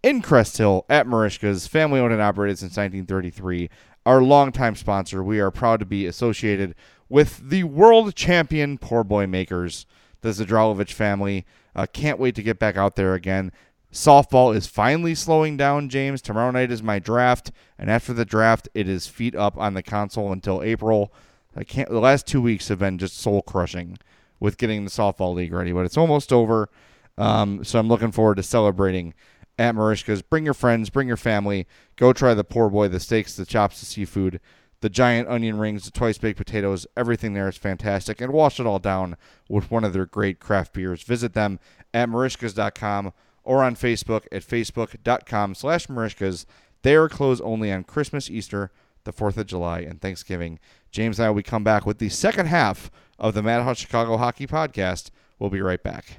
[0.03, 3.71] in Crest Hill at Merichka's, family owned and operated since 1933.
[4.05, 5.23] Our longtime sponsor.
[5.23, 6.75] We are proud to be associated
[7.09, 9.87] with the world champion poor boy makers,
[10.21, 11.45] the Zadralovich family.
[11.75, 13.51] Uh, can't wait to get back out there again.
[13.97, 16.21] Softball is finally slowing down, James.
[16.21, 19.83] Tomorrow night is my draft, and after the draft, it is feet up on the
[19.83, 21.15] console until April.
[21.57, 21.89] I can't.
[21.89, 23.97] The last two weeks have been just soul crushing
[24.39, 26.69] with getting the softball league ready, but it's almost over.
[27.17, 29.15] Um, so I'm looking forward to celebrating
[29.59, 30.21] at Merichka's.
[30.21, 31.67] Bring your friends, bring your family.
[31.97, 34.41] Go try the poor boy, the steaks, the chops, the seafood,
[34.83, 36.87] the giant onion rings, the twice baked potatoes.
[36.99, 38.21] Everything there is fantastic.
[38.21, 39.17] And wash it all down
[39.49, 41.03] with one of their great craft beers.
[41.03, 41.59] Visit them
[41.95, 43.15] at merichkas.com
[43.47, 46.45] or on Facebook at facebook.com slash merichkas.
[46.83, 48.71] They are closed only on Christmas, Easter,
[49.05, 50.59] the 4th of July, and Thanksgiving.
[50.91, 54.47] James and I will come back with the second half of the Madhouse Chicago Hockey
[54.47, 55.11] Podcast.
[55.39, 56.19] We'll be right back.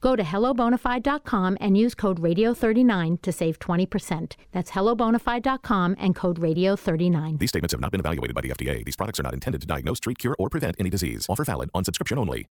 [0.00, 4.36] Go to hellobonafide.com and use code radio39 to save 20%.
[4.52, 7.38] That's hellobonafide.com and code radio39.
[7.38, 8.84] These statements have not been evaluated by the FDA.
[8.84, 11.26] These products are not intended to diagnose, treat, cure, or prevent any disease.
[11.28, 12.46] Offer valid on subscription only.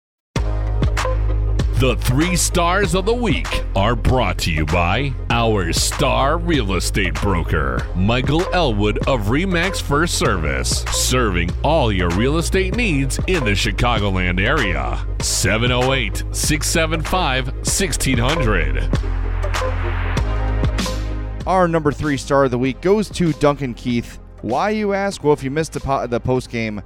[1.79, 7.15] The three stars of the week are brought to you by our star real estate
[7.15, 13.51] broker, Michael Elwood of Remax First Service, serving all your real estate needs in the
[13.51, 15.05] Chicagoland area.
[15.19, 18.89] 708 675 1600.
[21.45, 24.17] Our number three star of the week goes to Duncan Keith.
[24.43, 25.25] Why, you ask?
[25.25, 26.81] Well, if you missed the, po- the post game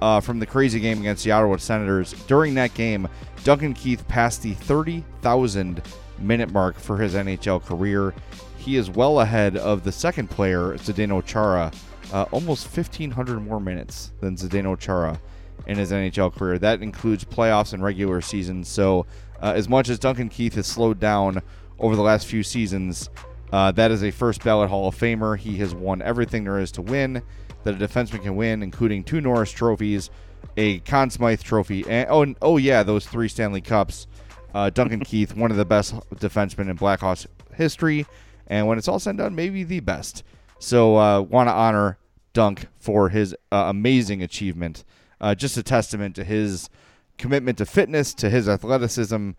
[0.00, 3.08] uh, from the crazy game against the Ottawa Senators, during that game,
[3.44, 5.82] Duncan Keith passed the 30,000
[6.18, 8.14] minute mark for his NHL career.
[8.58, 11.70] He is well ahead of the second player, Zdeno Chara,
[12.12, 15.20] uh, almost 1,500 more minutes than Zdeno Chara
[15.66, 16.58] in his NHL career.
[16.58, 18.68] That includes playoffs and regular seasons.
[18.68, 19.06] So,
[19.42, 21.42] uh, as much as Duncan Keith has slowed down
[21.78, 23.10] over the last few seasons,
[23.52, 25.38] Uh, that is a first ballot Hall of Famer.
[25.38, 27.22] He has won everything there is to win
[27.64, 30.10] that a defenseman can win, including two Norris trophies,
[30.56, 34.06] a Conn Smythe trophy, and oh, and, oh yeah, those three Stanley Cups.
[34.54, 38.06] Uh, Duncan Keith, one of the best defensemen in Blackhawks history,
[38.46, 40.22] and when it's all said and done, maybe the best.
[40.60, 41.98] So, uh, want to honor
[42.32, 44.84] Dunk for his uh, amazing achievement.
[45.20, 46.70] Uh, just a testament to his
[47.18, 49.30] commitment to fitness, to his athleticism.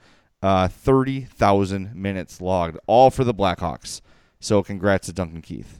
[0.41, 4.01] Uh, 30,000 minutes logged, all for the Blackhawks.
[4.39, 5.79] So, congrats to Duncan Keith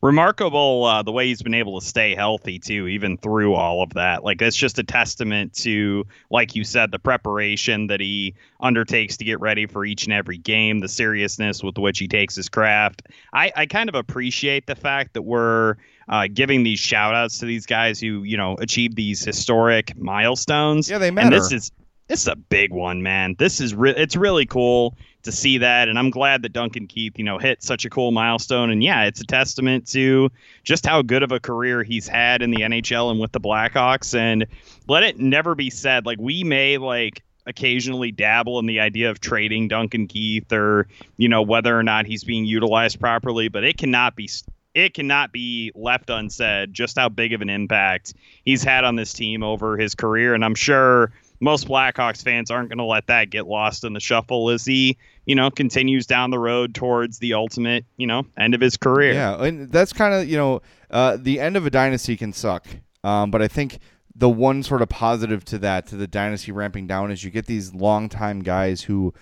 [0.00, 3.94] remarkable uh, the way he's been able to stay healthy too even through all of
[3.94, 4.22] that.
[4.22, 9.24] Like that's just a testament to like you said the preparation that he undertakes to
[9.24, 13.02] get ready for each and every game the seriousness with which he takes his craft.
[13.32, 15.76] I, I kind of appreciate the fact that we're
[16.08, 20.88] uh, giving these shout outs to these guys who you know achieve these historic milestones.
[20.88, 21.72] Yeah they matter and this is
[22.06, 23.34] this is a big one man.
[23.38, 24.96] This is re- it's really cool
[25.28, 25.88] to see that.
[25.88, 28.70] And I'm glad that Duncan Keith, you know, hit such a cool milestone.
[28.70, 30.30] And yeah, it's a testament to
[30.64, 34.18] just how good of a career he's had in the NHL and with the Blackhawks.
[34.18, 34.46] And
[34.88, 39.20] let it never be said, like, we may like occasionally dabble in the idea of
[39.20, 43.78] trading Duncan Keith or, you know, whether or not he's being utilized properly, but it
[43.78, 44.28] cannot be
[44.74, 48.14] it cannot be left unsaid just how big of an impact
[48.44, 50.34] he's had on this team over his career.
[50.34, 51.10] And I'm sure
[51.40, 54.98] most Blackhawks fans aren't going to let that get lost in the shuffle as he,
[55.28, 59.12] you know, continues down the road towards the ultimate, you know, end of his career.
[59.12, 62.66] Yeah, and that's kind of you know, uh, the end of a dynasty can suck,
[63.04, 63.78] um, but I think
[64.16, 67.46] the one sort of positive to that, to the dynasty ramping down, is you get
[67.46, 69.14] these longtime guys who.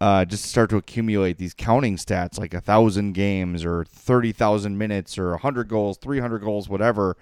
[0.00, 5.18] Uh, just start to accumulate these counting stats like a thousand games or 30,000 minutes
[5.18, 7.16] or 100 goals, 300 goals, whatever,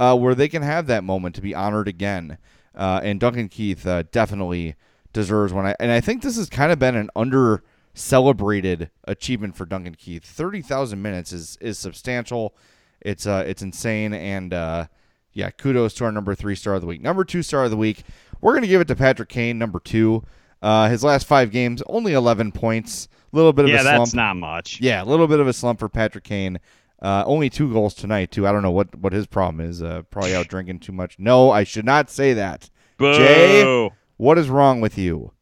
[0.00, 2.38] uh, where they can have that moment to be honored again.
[2.74, 4.76] Uh, and Duncan Keith uh, definitely
[5.12, 5.74] deserves one.
[5.78, 7.62] And I think this has kind of been an under
[7.94, 10.24] celebrated achievement for Duncan Keith.
[10.24, 12.54] Thirty thousand minutes is is substantial.
[13.00, 14.86] It's uh it's insane and uh,
[15.32, 17.00] yeah, kudos to our number three star of the week.
[17.00, 18.04] Number two star of the week,
[18.40, 20.24] we're gonna give it to Patrick Kane, number two.
[20.60, 23.08] Uh, his last five games, only eleven points.
[23.32, 23.98] A little bit of yeah, a slump.
[23.98, 24.80] that's not much.
[24.80, 26.60] Yeah, a little bit of a slump for Patrick Kane.
[27.00, 28.46] Uh, only two goals tonight too.
[28.46, 29.82] I don't know what what his problem is.
[29.82, 31.18] Uh, probably out drinking too much.
[31.18, 32.70] No, I should not say that.
[32.98, 33.14] Boo.
[33.14, 35.32] Jay, what is wrong with you?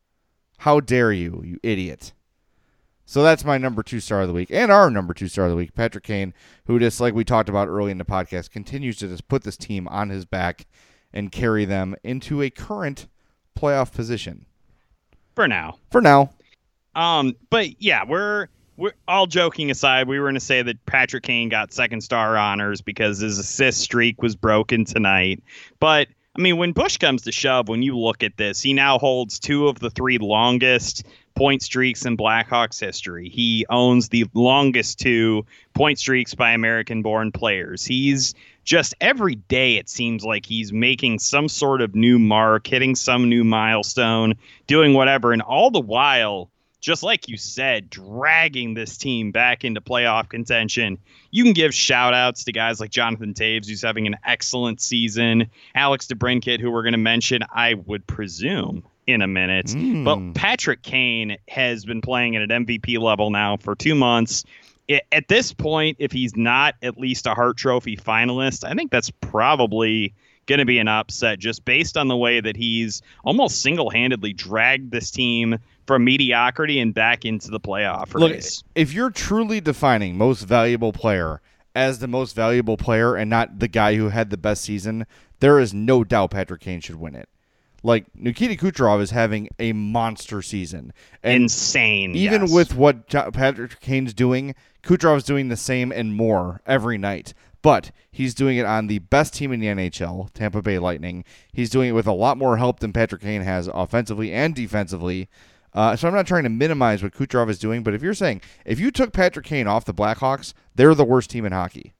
[0.59, 2.13] How dare you, you idiot?
[3.11, 5.51] So that's my number two star of the week, and our number two star of
[5.51, 6.33] the week, Patrick Kane,
[6.67, 9.57] who just like we talked about early in the podcast, continues to just put this
[9.57, 10.69] team on his back
[11.13, 13.09] and carry them into a current
[13.59, 14.47] playoff position.
[15.35, 15.79] For now.
[15.91, 16.31] For now.
[16.95, 18.47] Um, but yeah, we're
[18.77, 22.37] we're all joking aside, we were going to say that Patrick Kane got second star
[22.37, 25.43] honors because his assist streak was broken tonight.
[25.81, 28.99] But I mean, when Bush comes to shove, when you look at this, he now
[28.99, 33.29] holds two of the three longest point streaks in Blackhawks history.
[33.29, 37.85] He owns the longest two point streaks by American born players.
[37.85, 42.95] He's just every day, it seems like he's making some sort of new mark, hitting
[42.95, 44.35] some new milestone,
[44.67, 45.33] doing whatever.
[45.33, 50.99] And all the while, just like you said, dragging this team back into playoff contention.
[51.31, 55.51] You can give shout outs to guys like Jonathan Toews, who's having an excellent season,
[55.75, 59.67] Alex DeBrincat, who we're going to mention, I would presume, in a minute.
[59.67, 60.05] Mm.
[60.05, 64.45] But Patrick Kane has been playing at an MVP level now for two months.
[65.13, 69.11] At this point, if he's not at least a Hart Trophy finalist, I think that's
[69.11, 70.15] probably
[70.47, 74.33] going to be an upset just based on the way that he's almost single handedly
[74.33, 78.63] dragged this team from mediocrity and back into the playoff race.
[78.65, 81.41] Look, if you're truly defining most valuable player
[81.75, 85.07] as the most valuable player and not the guy who had the best season,
[85.39, 87.29] there is no doubt Patrick Kane should win it.
[87.83, 92.15] Like Nikita Kucherov is having a monster season, and insane.
[92.15, 92.53] Even yes.
[92.53, 97.33] with what Patrick Kane's doing, Kucherov's doing the same and more every night.
[97.63, 101.25] But he's doing it on the best team in the NHL, Tampa Bay Lightning.
[101.53, 105.29] He's doing it with a lot more help than Patrick Kane has offensively and defensively.
[105.75, 108.41] Uh, so I'm not trying to minimize what Kucherov is doing, but if you're saying
[108.65, 111.93] if you took Patrick Kane off the Blackhawks, they're the worst team in hockey.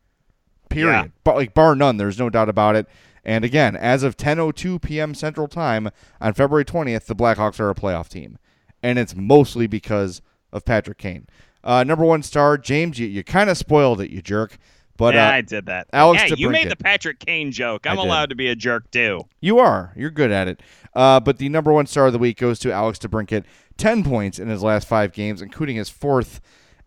[0.71, 0.93] Period.
[0.93, 1.07] Yeah.
[1.25, 2.87] But like bar none, there's no doubt about it.
[3.25, 5.15] And again, as of 10:02 p.m.
[5.15, 8.39] Central Time on February 20th, the Blackhawks are a playoff team,
[8.83, 11.27] and it's mostly because of Patrick Kane.
[11.63, 12.99] Uh, number one star, James.
[12.99, 14.57] You, you kind of spoiled it, you jerk.
[14.97, 15.89] But yeah, uh, I did that.
[15.95, 17.87] Alex, yeah, you made the Patrick Kane joke.
[17.87, 19.23] I'm allowed to be a jerk too.
[19.41, 19.95] You are.
[19.97, 20.63] You're good at it.
[20.95, 23.45] Uh, but the number one star of the week goes to Alex DeBrincat.
[23.79, 26.43] 10 points in his last five games, including his fourth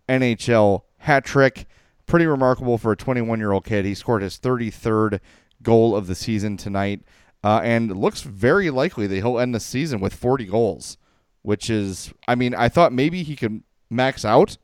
[0.08, 1.66] NHL hat trick.
[2.06, 3.84] Pretty remarkable for a 21 year old kid.
[3.84, 5.20] He scored his 33rd
[5.64, 7.02] goal of the season tonight,
[7.44, 10.98] uh, and looks very likely that he'll end the season with 40 goals,
[11.42, 14.58] which is, I mean, I thought maybe he could max out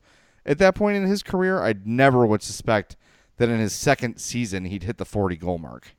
[0.46, 2.96] at that point in his career, I never would suspect
[3.36, 5.94] that in his second season he'd hit the 40 goal mark.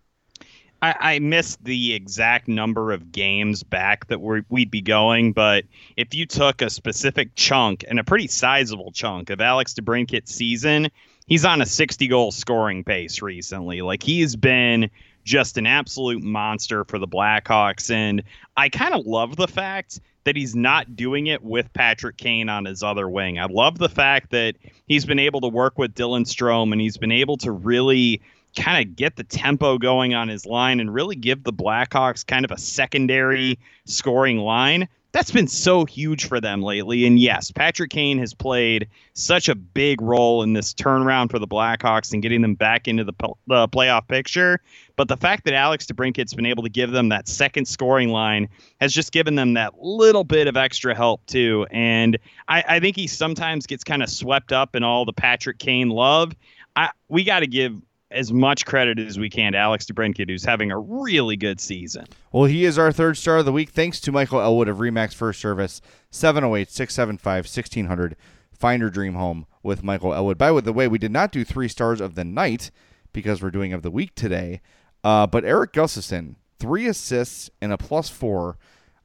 [0.81, 5.65] I, I missed the exact number of games back that we would be going, but
[5.95, 10.89] if you took a specific chunk and a pretty sizable chunk of Alex DeBrincat's season,
[11.31, 13.81] he's on a 60 goal scoring pace recently.
[13.81, 14.89] Like he's been
[15.23, 18.21] just an absolute monster for the Blackhawks, and
[18.57, 22.65] I kind of love the fact that he's not doing it with Patrick Kane on
[22.65, 23.39] his other wing.
[23.39, 24.55] I love the fact that
[24.87, 28.21] he's been able to work with Dylan Strome and he's been able to really
[28.57, 32.43] kind of get the tempo going on his line and really give the Blackhawks kind
[32.43, 34.89] of a secondary scoring line.
[35.13, 37.05] That's been so huge for them lately.
[37.05, 41.47] And yes, Patrick Kane has played such a big role in this turnaround for the
[41.47, 43.13] Blackhawks and getting them back into the,
[43.47, 44.61] the playoff picture.
[44.95, 48.47] But the fact that Alex DeBrincat's been able to give them that second scoring line
[48.79, 51.67] has just given them that little bit of extra help, too.
[51.71, 55.59] And I, I think he sometimes gets kind of swept up in all the Patrick
[55.59, 56.33] Kane love.
[56.77, 57.81] I, we got to give
[58.11, 62.05] as much credit as we can to Alex DeBrincat, who's having a really good season.
[62.31, 65.13] Well, he is our third star of the week, thanks to Michael Elwood of Remax
[65.13, 68.15] First Service, 708 675 1600.
[68.53, 70.37] Find your dream home with Michael Elwood.
[70.37, 72.69] By the way, we did not do three stars of the night
[73.13, 74.61] because we're doing of the week today.
[75.03, 78.57] Uh, but Erik Gustafsson, three assists and a plus four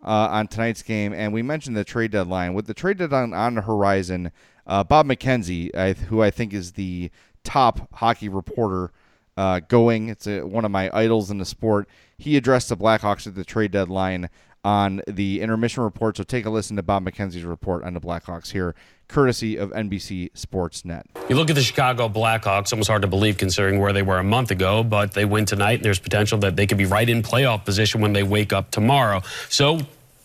[0.05, 1.13] uh, on tonight's game.
[1.13, 2.55] And we mentioned the trade deadline.
[2.55, 4.31] With the trade deadline on the horizon,
[4.67, 7.11] uh, Bob McKenzie, I, who I think is the
[7.47, 8.91] top hockey reporter
[9.37, 10.09] uh, going.
[10.09, 11.89] It's a, one of my idols in the sport.
[12.19, 14.29] He addressed the Blackhawks at the trade deadline
[14.65, 16.17] on the intermission report.
[16.17, 18.75] So take a listen to Bob McKenzie's report on the Blackhawks here,
[19.07, 21.07] courtesy of NBC Sports Net.
[21.29, 24.25] You look at the Chicago Blackhawks, almost hard to believe considering where they were a
[24.25, 27.23] month ago, but they win tonight, and there's potential that they could be right in
[27.23, 29.23] playoff position when they wake up tomorrow.
[29.51, 29.79] So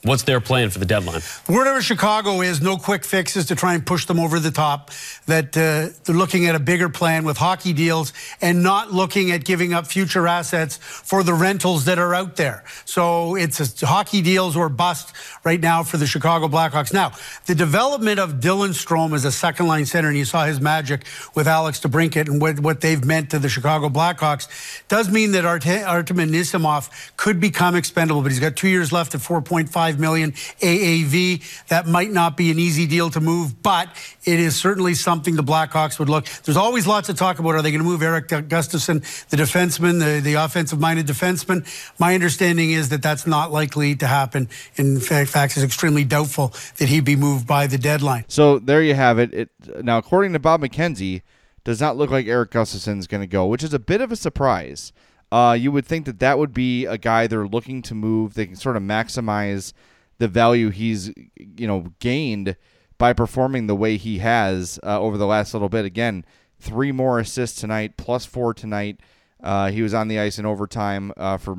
[0.04, 1.22] What's their plan for the deadline?
[1.46, 4.90] Whatever Chicago is, no quick fixes to try and push them over the top.
[5.28, 9.46] That uh, they're looking at a bigger plan with hockey deals and not looking at
[9.46, 12.64] giving up future assets for the rentals that are out there.
[12.84, 16.92] So it's hockey deals or bust right now for the Chicago Blackhawks.
[16.92, 17.12] Now,
[17.46, 21.06] the development of Dylan Strome as a second line center, and you saw his magic
[21.36, 24.48] with Alex DeBrincat and what, what they've meant to the Chicago Blackhawks,
[24.88, 29.14] does mean that Art- Artem Anisimov could become expendable, but he's got two years left
[29.14, 31.68] at 4.5 5 million AAV.
[31.68, 33.90] That might not be an easy deal to move, but
[34.24, 36.26] it is certainly something the Blackhawks would look.
[36.44, 37.56] There's always lots to talk about.
[37.56, 41.66] Are they going to move Erik Gustafsson, the defenseman, the, the offensive-minded defenseman?
[42.00, 44.48] My understanding is that that's not likely to happen.
[44.76, 48.26] In fact, it's extremely doubtful that he'd be moved by the deadline.
[48.30, 49.34] So there you have it.
[49.34, 49.50] it
[49.84, 51.22] now, according to Bob McKenzie,
[51.64, 54.12] does not look like Erik Gustafsson is going to go, which is a bit of
[54.12, 54.94] a surprise.
[55.32, 58.34] Uh, you would think that that would be a guy they're looking to move.
[58.34, 59.74] They can sort of maximize
[60.18, 62.56] the value he's you know gained
[62.98, 65.86] by performing the way he has uh, over the last little bit.
[65.86, 66.26] Again,
[66.60, 69.00] three more assists tonight, plus four tonight.
[69.42, 71.56] Uh, he was on the ice in overtime uh, for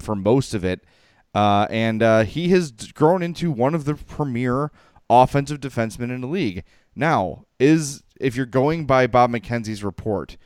[0.00, 0.84] for most of it,
[1.34, 4.70] uh, and uh, he has grown into one of the premier
[5.10, 6.64] offensive defensemen in the league.
[6.94, 10.38] Now, is if you're going by Bob McKenzie's report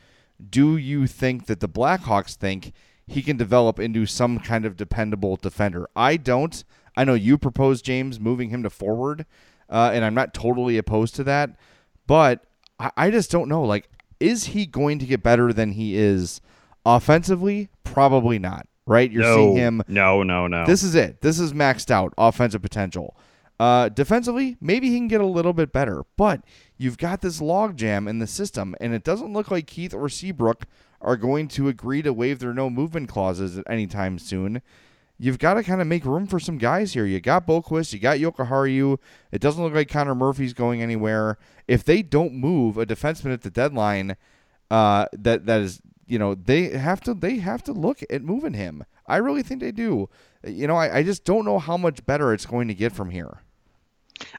[0.49, 2.73] do you think that the Blackhawks think
[3.07, 5.87] he can develop into some kind of dependable defender?
[5.95, 6.63] I don't.
[6.95, 9.25] I know you proposed James moving him to forward,
[9.69, 11.51] uh, and I'm not totally opposed to that,
[12.07, 12.45] but
[12.79, 13.63] I, I just don't know.
[13.63, 13.89] Like,
[14.19, 16.41] is he going to get better than he is
[16.85, 17.69] offensively?
[17.83, 18.67] Probably not.
[18.85, 19.11] Right?
[19.11, 19.83] You're no, seeing him.
[19.87, 20.65] No, no, no.
[20.65, 21.21] This is it.
[21.21, 23.15] This is maxed out offensive potential.
[23.61, 26.43] Uh, defensively, maybe he can get a little bit better, but
[26.79, 30.65] you've got this logjam in the system, and it doesn't look like Keith or Seabrook
[30.99, 34.63] are going to agree to waive their no movement clauses at any time soon.
[35.19, 37.05] You've got to kind of make room for some guys here.
[37.05, 38.97] You got Boqvist, you got Jokiharju.
[39.31, 41.37] It doesn't look like Connor Murphy's going anywhere.
[41.67, 44.17] If they don't move a defenseman at the deadline,
[44.71, 48.55] uh, that that is you know they have to they have to look at moving
[48.55, 48.85] him.
[49.05, 50.09] I really think they do.
[50.43, 53.11] You know, I, I just don't know how much better it's going to get from
[53.11, 53.43] here.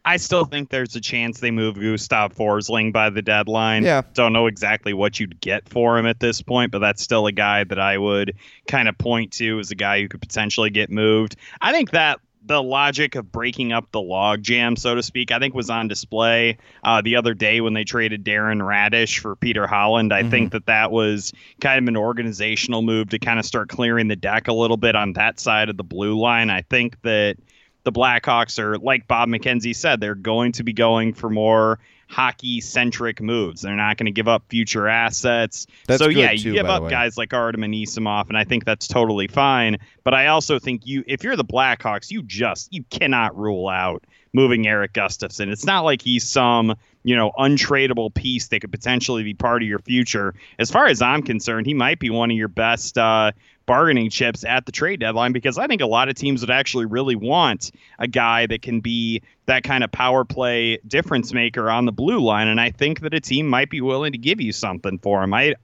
[0.05, 3.85] I still think there's a chance they move Gustav Forsling by the deadline.
[3.85, 4.03] Yeah.
[4.15, 7.33] Don't know exactly what you'd get for him at this point, but that's still a
[7.33, 10.91] guy that I would kind of point to as a guy who could potentially get
[10.91, 11.37] moved.
[11.61, 15.39] I think that the logic of breaking up the log jam, so to speak, I
[15.39, 19.67] think was on display uh, the other day when they traded Darren Raddysh for Peter
[19.67, 20.13] Holland.
[20.13, 20.31] I mm-hmm.
[20.31, 24.17] think that that was kind of an organizational move to kind of start clearing the
[24.17, 26.51] deck a little bit on that side of the blue line.
[26.51, 27.37] I think that
[27.85, 31.79] the Blackhawks are, like Bob McKenzie said, they're going to be going for more
[32.13, 33.63] hockey centric moves.
[33.63, 35.67] They're not going to give up future assets.
[35.87, 38.87] That's so yeah, too, you give up guys like Artem Anisimov, and I think that's
[38.87, 39.79] totally fine.
[40.05, 44.05] But I also think you, if you're the Blackhawks, you just you cannot rule out
[44.35, 45.49] moving Erik Gustafsson.
[45.49, 49.69] It's not like he's some you know untradeable piece that could potentially be part of
[49.69, 50.35] your future.
[50.59, 52.99] As far as I'm concerned, he might be one of your best.
[52.99, 53.33] Uh,
[53.67, 56.87] bargaining chips at the trade deadline because I think a lot of teams would actually
[56.87, 61.85] really want a guy that can be that kind of power play difference maker on
[61.85, 64.53] the blue line and I think that a team might be willing to give you
[64.53, 65.35] something for him.
[65.35, 65.55] I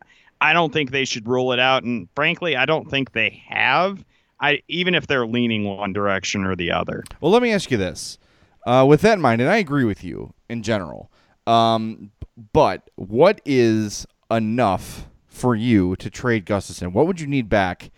[0.40, 4.04] I don't think they should rule it out and frankly I don't think they have.
[4.40, 7.04] I even if they're leaning one direction or the other.
[7.20, 8.18] Well, let me ask you this.
[8.66, 11.10] Uh, with that in mind, and I agree with you in general,
[11.46, 12.10] um,
[12.52, 15.07] but what is enough
[15.38, 16.92] for you to trade Gustafsson?
[16.92, 17.90] What would you need back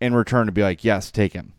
[0.00, 1.54] in return to be like, yes, take him?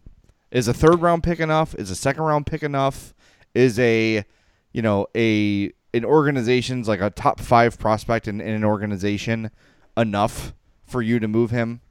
[0.52, 1.76] Is a third round pick enough?
[1.76, 3.14] Is a second round pick enough?
[3.54, 4.26] Is a,
[4.72, 9.50] you know, a an organization's like a top five prospect in, in an organization
[9.98, 10.54] enough
[10.86, 11.82] for you to move him?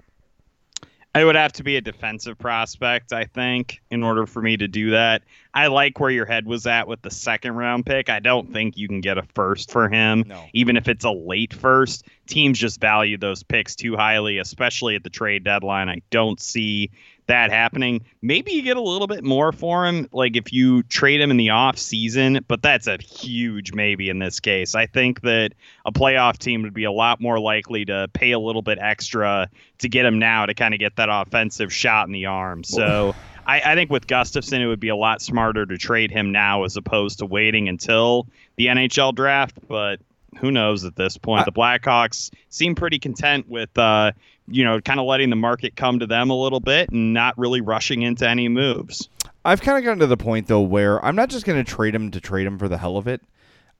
[1.18, 4.68] It would have to be a defensive prospect, I think, in order for me to
[4.68, 5.22] do that.
[5.52, 8.08] I like where your head was at with the second round pick.
[8.08, 10.44] I don't think you can get a first for him, No.
[10.52, 12.06] even if it's a late first.
[12.28, 15.88] Teams just value those picks too highly, especially at the trade deadline.
[15.88, 16.90] I don't see
[17.28, 18.04] that happening.
[18.20, 21.36] Maybe you get a little bit more for him, like if you trade him in
[21.36, 24.74] the off season, but that's a huge maybe in this case.
[24.74, 25.52] I think that
[25.86, 29.48] a playoff team would be a lot more likely to pay a little bit extra
[29.78, 32.64] to get him now to kind of get that offensive shot in the arm.
[32.64, 33.14] So
[33.46, 36.64] I, I think with Gustafsson, it would be a lot smarter to trade him now
[36.64, 38.26] as opposed to waiting until
[38.56, 39.56] the NHL draft.
[39.66, 40.00] But
[40.38, 41.46] who knows at this point?
[41.46, 44.12] the Blackhawks seem pretty content with, uh,
[44.50, 47.36] you know, kind of letting the market come to them a little bit and not
[47.38, 49.08] really rushing into any moves.
[49.44, 51.94] I've kind of gotten to the point though where I'm not just going to trade
[51.94, 53.22] him to trade him for the hell of it.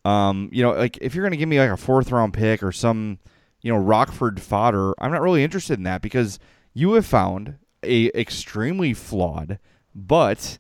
[0.05, 2.63] Um, you know, like if you're going to give me like a fourth round pick
[2.63, 3.19] or some,
[3.61, 6.39] you know, Rockford fodder, I'm not really interested in that because
[6.73, 9.59] you have found a extremely flawed,
[9.95, 10.59] but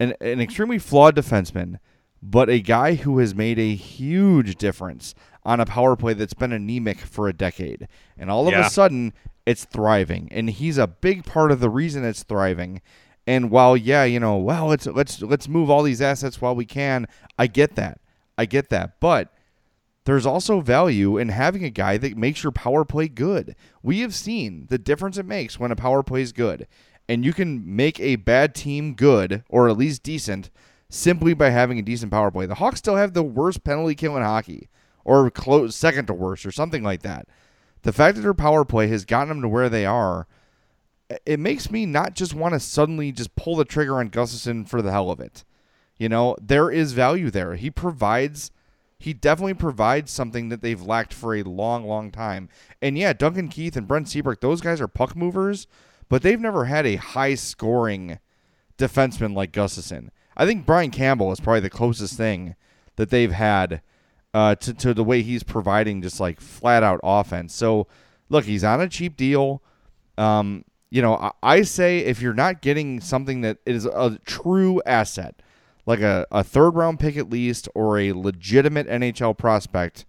[0.00, 1.78] an an extremely flawed defenseman,
[2.22, 5.14] but a guy who has made a huge difference
[5.44, 7.86] on a power play that's been anemic for a decade.
[8.18, 8.66] And all of Yeah.
[8.66, 9.12] a sudden,
[9.44, 12.80] it's thriving, and he's a big part of the reason it's thriving.
[13.28, 16.64] And while yeah, you know, well, let's let's let's move all these assets while we
[16.64, 17.06] can.
[17.38, 18.00] I get that.
[18.38, 18.98] I get that.
[19.00, 19.32] But
[20.04, 23.56] there's also value in having a guy that makes your power play good.
[23.82, 26.66] We have seen the difference it makes when a power play is good.
[27.08, 30.50] And you can make a bad team good or at least decent
[30.88, 32.46] simply by having a decent power play.
[32.46, 34.68] The Hawks still have the worst penalty kill in hockey
[35.04, 37.28] or close second to worst or something like that.
[37.82, 40.26] The fact that their power play has gotten them to where they are,
[41.24, 44.82] it makes me not just want to suddenly just pull the trigger on Gustafsson for
[44.82, 45.44] the hell of it.
[45.96, 47.54] You know, there is value there.
[47.54, 48.50] He provides
[48.98, 52.48] he definitely provides something that they've lacked for a long, long time.
[52.80, 55.66] And yeah, Duncan Keith and Brent Seabrook, those guys are puck movers,
[56.08, 58.18] but they've never had a high scoring
[58.78, 60.08] defenseman like Gustafsson.
[60.36, 62.54] I think Brian Campbell is probably the closest thing
[62.96, 63.82] that they've had
[64.34, 67.54] uh, to, to the way he's providing just like flat out offense.
[67.54, 67.86] So
[68.28, 69.62] look, he's on a cheap deal.
[70.18, 74.82] Um, you know, I, I say if you're not getting something that is a true
[74.84, 75.40] asset,
[75.86, 80.04] like a, a third round pick at least, or a legitimate NHL prospect,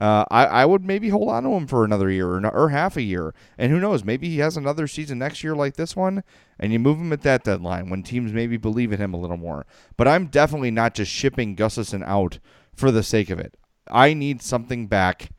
[0.00, 2.96] uh, I, I would maybe hold on to him for another year or, or half
[2.96, 3.34] a year.
[3.58, 6.24] And who knows, maybe he has another season next year like this one,
[6.58, 9.36] and you move him at that deadline when teams maybe believe in him a little
[9.36, 9.66] more.
[9.98, 12.38] But I'm definitely not just shipping Gustafsson out
[12.74, 13.56] for the sake of it.
[13.90, 15.30] I need something back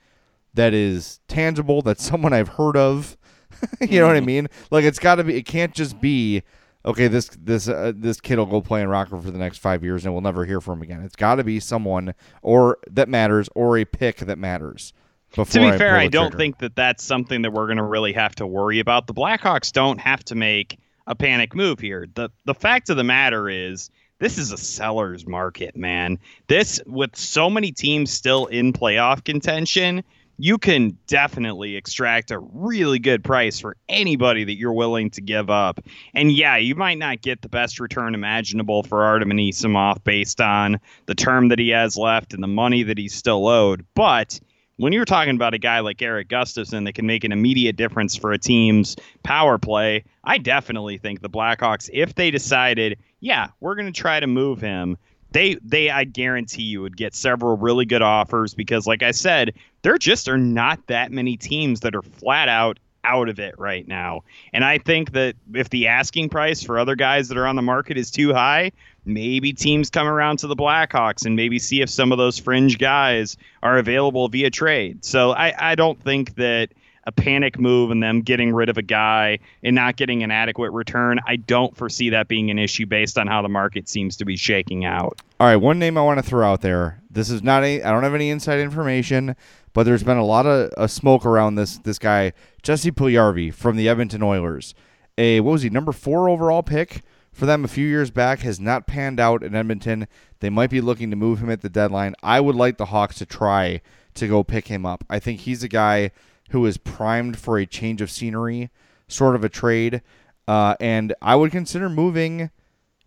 [0.54, 3.18] that is tangible, that's someone I've heard of.
[3.82, 4.48] you know what I mean?
[4.70, 5.36] Like it's got to be.
[5.36, 6.44] It can't just be
[6.86, 7.08] okay.
[7.08, 10.06] This this uh, this kid will go play in Rockford for the next five years,
[10.06, 11.02] and we'll never hear from him again.
[11.02, 14.94] It's got to be someone or that matters, or a pick that matters.
[15.30, 16.38] Before to be I fair, I don't trigger.
[16.38, 19.08] think that that's something that we're going to really have to worry about.
[19.08, 20.78] The Blackhawks don't have to make
[21.08, 22.08] a panic move here.
[22.16, 26.20] the The fact of the matter is, this is a seller's market, man.
[26.48, 30.04] This with so many teams still in playoff contention,
[30.42, 35.52] you can definitely extract a really good price for anybody that you're willing to give
[35.52, 35.80] up.
[36.16, 40.80] And yeah, you might not get the best return imaginable for Artem Anisimov based on
[41.06, 44.40] the term that he has left and the money that he's still owed, but
[44.78, 48.16] when you're talking about a guy like Erik Gustafsson that can make an immediate difference
[48.16, 53.76] for a team's power play, I definitely think the Blackhawks, if they decided, yeah, we're
[53.76, 54.98] going to try to move him,
[55.32, 59.54] they they I guarantee you would get several really good offers because, like I said,
[59.82, 63.88] there just are not that many teams that are flat out out of it right
[63.88, 64.22] now.
[64.54, 67.62] And I think that if the asking price for other guys that are on the
[67.62, 68.72] market is too high,
[69.06, 72.78] maybe teams come around to the Blackhawks and maybe see if some of those fringe
[72.78, 75.04] guys are available via trade.
[75.04, 76.70] So I, I don't think that
[77.12, 80.72] a panic move and them getting rid of a guy and not getting an adequate
[80.72, 84.26] return, I don't foresee that being an issue based on how the market seems to
[84.26, 85.22] be shaking out.
[85.40, 87.02] All right, one name I want to throw out there.
[87.10, 87.84] This is not any.
[87.84, 89.36] I don't have any inside information,
[89.74, 92.34] but there's been a lot of smoke around this this guy
[92.64, 94.74] Jesse Puljujarvi from the Edmonton Oilers.
[95.18, 97.02] A what was he number four overall pick
[97.34, 100.08] for them a few years back has not panned out in Edmonton.
[100.40, 102.16] They might be looking to move him at the deadline.
[102.24, 103.82] I would like the Hawks to try
[104.16, 105.04] to go pick him up.
[105.10, 106.12] I think he's a guy
[106.52, 108.70] who is primed for a change of scenery,
[109.08, 110.02] sort of a trade.
[110.48, 112.52] Uh, and I would consider moving,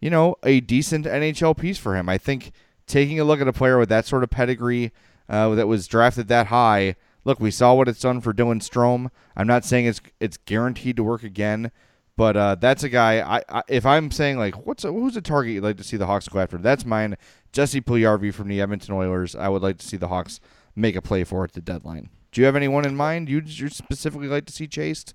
[0.00, 2.08] you know, a decent NHL piece for him.
[2.08, 2.52] I think
[2.86, 4.92] taking a look at a player with that sort of pedigree
[5.28, 6.96] uh, that was drafted that high.
[7.24, 9.10] Look, we saw what it's done for Dylan Strome.
[9.36, 11.70] I'm not saying it's it's guaranteed to work again,
[12.16, 13.20] but uh, that's a guy.
[13.20, 15.96] I, I, if I'm saying like, what's a, who's a target you'd like to see
[15.96, 16.58] the Hawks go after?
[16.58, 17.16] That's mine.
[17.52, 19.34] Jesse Puljujarvi from the Edmonton Oilers.
[19.34, 20.40] I would like to see the Hawks
[20.76, 22.10] make a play for at the deadline.
[22.34, 25.14] Do you have anyone in mind you you specifically like to see chased?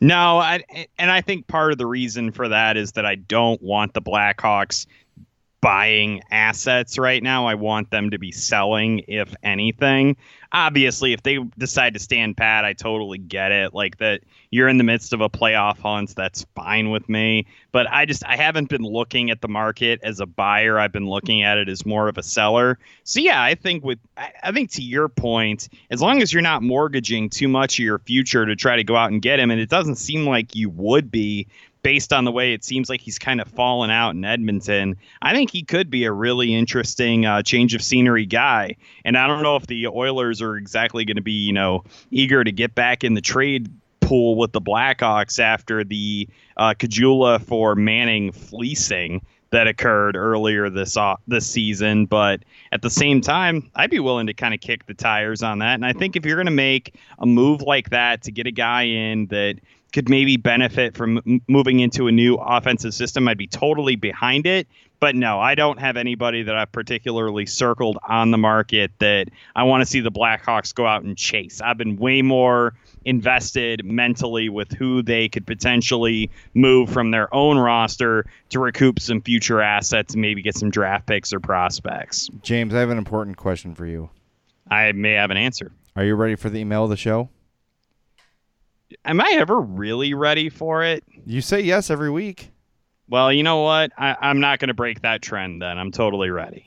[0.00, 0.64] No, I,
[0.98, 4.02] and I think part of the reason for that is that I don't want the
[4.02, 4.86] Blackhawks
[5.64, 7.46] buying assets right now.
[7.46, 10.18] I want them to be selling, if anything.
[10.52, 13.72] Obviously, if they decide to stand pat, I totally get it.
[13.72, 16.14] Like that, you're in the midst of a playoff hunt.
[16.14, 17.46] That's fine with me.
[17.72, 20.78] But I just I haven't been looking at the market as a buyer.
[20.78, 22.78] I've been looking at it as more of a seller.
[23.04, 26.62] So yeah, I think with I, think to your point, as long as you're not
[26.62, 29.58] mortgaging too much of your future to try to go out and get him, and
[29.58, 31.46] it doesn't seem like you would be
[31.84, 35.34] based on the way it seems like he's kind of fallen out in Edmonton, I
[35.34, 38.76] think he could be a really interesting uh, change of scenery guy.
[39.04, 42.42] And I don't know if the Oilers are exactly going to be, you know, eager
[42.42, 43.70] to get back in the trade
[44.00, 49.20] pool with the Blackhawks after the uh, Caggiula for Manning fleecing
[49.50, 52.06] that occurred earlier this uh, this season.
[52.06, 55.60] But at the same time, I'd be willing to kind of kick the tires on
[55.60, 55.74] that.
[55.74, 58.50] And I think if you're going to make a move like that to get a
[58.50, 59.60] guy in that
[59.94, 64.44] could maybe benefit from m- moving into a new offensive system, I'd be totally behind
[64.44, 64.66] it.
[64.98, 69.62] But no, I don't have anybody that I've particularly circled on the market that I
[69.62, 71.60] want to see the Blackhawks go out and chase.
[71.60, 72.74] I've been way more
[73.04, 79.20] invested mentally with who they could potentially move from their own roster to recoup some
[79.20, 82.28] future assets and maybe get some draft picks or prospects.
[82.42, 84.10] James, I have an important question for you.
[84.68, 85.70] I may have an answer.
[85.94, 87.28] Are you ready for the email of the show?
[89.04, 91.04] Am I ever really ready for it?
[91.26, 92.50] You say yes every week.
[93.08, 93.92] Well, you know what?
[93.98, 95.78] I, I'm not going to break that trend then.
[95.78, 96.64] I'm totally ready.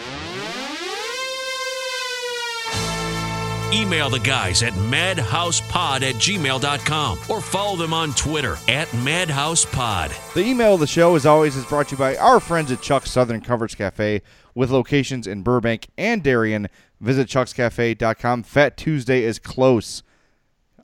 [3.73, 10.33] Email the guys at madhousepod at gmail.com or follow them on Twitter at madhousepod.
[10.33, 12.81] The email of the show, as always, is brought to you by our friends at
[12.81, 14.21] Chuck's Southern Comforts Cafe
[14.55, 16.69] with locations in Burbank and Darien.
[17.01, 18.43] Visit chuckscafe.com.
[18.43, 20.01] Fat Tuesday is close.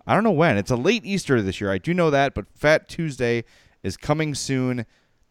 [0.06, 0.58] I don't know when.
[0.58, 1.72] It's a late Easter this year.
[1.72, 3.44] I do know that, but Fat Tuesday
[3.84, 4.86] is coming soon.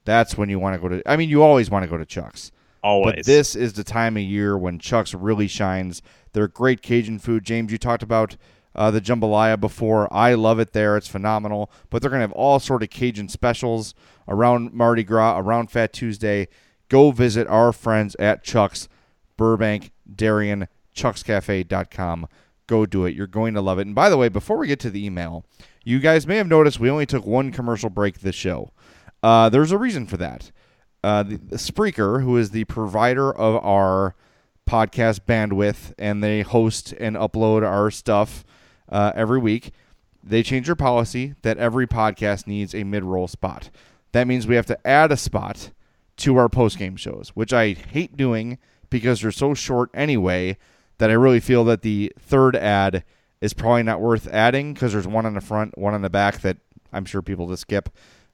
[0.05, 1.11] That's when you want to go to.
[1.11, 2.51] I mean, you always want to go to Chuck's.
[2.83, 3.15] Always.
[3.17, 6.03] But this is the time of year when Chuck's really shines.
[6.33, 7.45] They're great Cajun food.
[7.45, 8.37] James, you talked about
[8.75, 10.13] uh, the jambalaya before.
[10.13, 10.97] I love it there.
[10.97, 11.71] It's phenomenal.
[11.91, 13.95] But they're going to have all sort of Cajun specials
[14.27, 16.49] around Mardi Gras, around Fat Tuesday.
[16.89, 18.89] Go visit our friends at Chuck's,
[19.37, 22.27] Burbank, Darien, chuckscafe.com.
[22.67, 23.15] Go do it.
[23.15, 23.87] You're going to love it.
[23.87, 25.45] And by the way, before we get to the email,
[25.85, 28.73] you guys may have noticed we only took one commercial break this show.
[29.23, 30.51] Uh, there's a reason for that.
[31.05, 34.15] Uh, the, the Spreaker, who is the provider of our
[34.69, 38.45] podcast bandwidth, and they host and upload our stuff
[38.89, 39.73] uh, every week.
[40.23, 43.71] They changed their policy that every podcast needs a mid-roll spot.
[44.13, 45.71] That means we have to add a spot
[46.19, 48.59] to our post-game shows, which I hate doing
[48.91, 50.59] because they're so short anyway
[51.03, 53.03] that I really feel that the third ad
[53.41, 56.43] is probably not worth adding because there's one on the front, one on the back
[56.43, 56.59] that
[56.93, 57.89] I'm sure people just skip.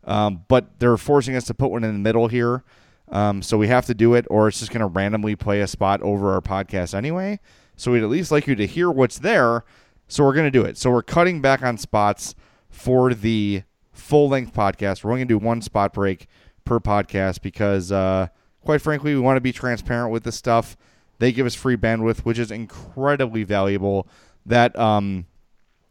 [0.05, 2.64] Um, but they're forcing us to put one in the middle here.
[3.11, 5.66] Um, so we have to do it, or it's just going to randomly play a
[5.66, 7.41] spot over our podcast anyway.
[7.77, 9.64] So we'd at least like you to hear what's there.
[10.07, 10.77] So we're going to do it.
[10.77, 12.35] So we're cutting back on spots
[12.69, 13.62] for the
[13.93, 15.03] full length podcast.
[15.03, 16.27] We're only going to do one spot break
[16.66, 18.27] per podcast because, uh,
[18.61, 20.77] quite frankly, we want to be transparent with this stuff.
[21.19, 24.09] They give us free bandwidth, which is incredibly valuable.
[24.47, 25.27] That um,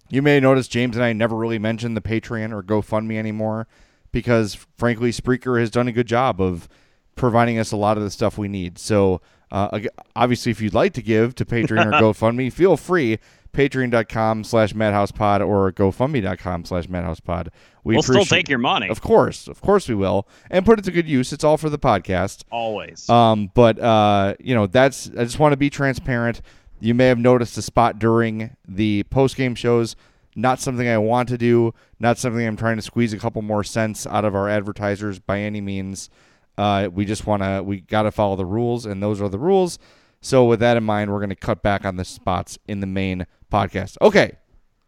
[0.10, 3.68] you may notice James and I never really mentioned the Patreon or GoFundMe anymore
[4.12, 6.70] because, frankly, Spreaker has done a good job of
[7.16, 8.80] providing us a lot of the stuff we need.
[8.80, 9.22] So,
[9.52, 9.80] uh,
[10.16, 13.20] obviously, if you'd like to give to Patreon or GoFundMe, feel free
[13.52, 17.50] patreon.com slash madhousepod or gofundme.com slash madhousepod.
[17.84, 18.90] We we'll still take your money.
[18.90, 19.48] Of course.
[19.48, 20.28] Of course we will.
[20.50, 21.32] And put it to good use.
[21.32, 22.44] It's all for the podcast.
[22.52, 23.10] Always.
[23.10, 26.42] Um, but uh, you know, that's I just want to be transparent.
[26.80, 29.96] You may have noticed a spot during the post game shows.
[30.36, 31.74] Not something I want to do.
[32.00, 35.40] Not something I'm trying to squeeze a couple more cents out of our advertisers by
[35.40, 36.12] any means.
[36.58, 37.64] Uh, we just want to.
[37.64, 39.80] We got to follow the rules, and those are the rules.
[40.22, 42.88] So with that in mind, we're going to cut back on the spots in the
[42.88, 43.98] main podcast.
[44.02, 44.38] Okay,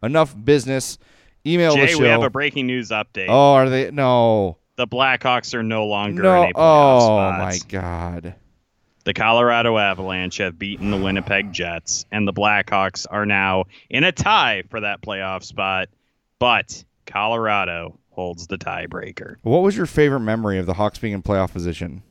[0.03, 0.97] enough business.
[1.45, 1.99] Email the show.
[1.99, 3.27] we have a breaking news update.
[3.29, 3.91] oh, are they?
[3.91, 4.57] No.
[4.75, 6.43] The Blackhawks are no longer No.
[6.43, 7.35] in a playoff spot.
[7.39, 7.57] Oh my.
[7.67, 8.35] God.
[9.05, 14.11] The Colorado Avalanche have beaten the Winnipeg Jets, and the Blackhawks are now in a
[14.11, 15.87] tie for that playoff spot.
[16.37, 19.35] But Colorado holds the tiebreaker.
[19.41, 22.03] What was your favorite memory of the Hawks being in playoff position?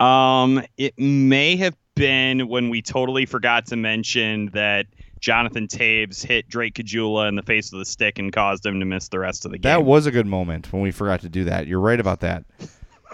[0.00, 4.86] Um, it may have been when we totally forgot to mention that
[5.26, 8.86] Jonathan Toews hit Drake Caggiula in the face of the stick and caused him to
[8.86, 9.68] miss the rest of the game.
[9.68, 11.66] That was a good moment when we forgot to do that.
[11.66, 12.44] You're right about that.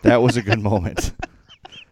[0.02, 1.14] That was a good moment.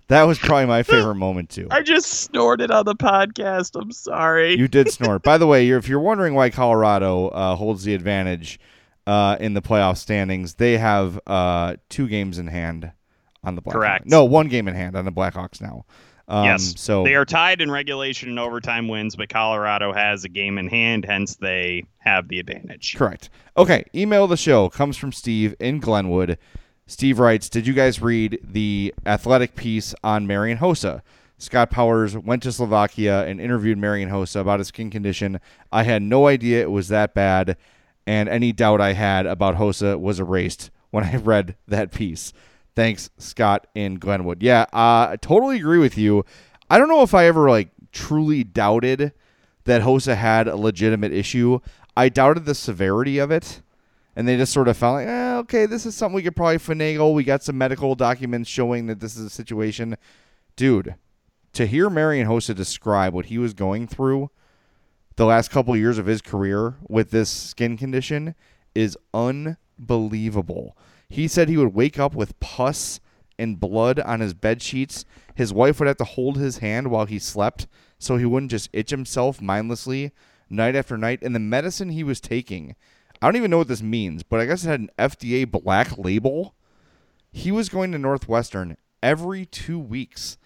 [0.08, 1.68] That was probably my favorite moment too.
[1.70, 3.80] I just snorted on the podcast.
[3.80, 4.58] I'm sorry.
[4.58, 5.22] You did snort.
[5.22, 8.60] By the way, you're, if you're wondering why Colorado uh, holds the advantage
[9.06, 12.92] uh, in the playoff standings, they have uh, two games in hand
[13.42, 13.72] on the Blackhawks.
[13.72, 14.06] Correct.
[14.06, 15.86] No, one game in hand on the Blackhawks now.
[16.30, 16.74] Um, yes.
[16.76, 20.68] So they are tied in regulation and overtime wins, but Colorado has a game in
[20.68, 22.94] hand, hence they have the advantage.
[22.96, 23.30] Correct.
[23.56, 26.38] Okay, email the show comes from Steve in Glenwood.
[26.86, 31.02] Steve writes, "Did you guys read the athletic piece on Marian Hossa?
[31.36, 35.40] Scott Powers went to Slovakia and interviewed Marian Hossa about his skin condition.
[35.72, 37.56] I had no idea it was that bad,
[38.06, 42.32] and any doubt I had about Hossa was erased when I read that piece.
[42.74, 44.42] Thanks, Scott in Glenwood.
[44.42, 46.24] Yeah, uh, I totally agree with you.
[46.68, 49.12] I don't know if I ever like truly doubted
[49.64, 51.60] that Hossa had a legitimate issue.
[51.96, 53.62] I doubted the severity of it,
[54.14, 56.58] and they just sort of felt like, eh, okay, this is something we could probably
[56.58, 57.14] finagle.
[57.14, 59.96] We got some medical documents showing that this is a situation.
[60.56, 60.94] Dude,
[61.52, 64.30] to hear Marian Hossa describe what he was going through
[65.16, 68.34] the last couple years of his career with this skin condition
[68.74, 70.76] is unbelievable.
[71.10, 73.00] He said he would wake up with pus
[73.36, 75.04] and blood on his bed sheets.
[75.34, 77.66] His wife would have to hold his hand while he slept
[77.98, 80.12] so he wouldn't just itch himself mindlessly
[80.48, 81.20] night after night.
[81.22, 82.76] And the medicine he was taking,
[83.20, 85.98] I don't even know what this means, but I guess it had an FDA black
[85.98, 86.54] label.
[87.32, 90.38] He was going to Northwestern every two weeks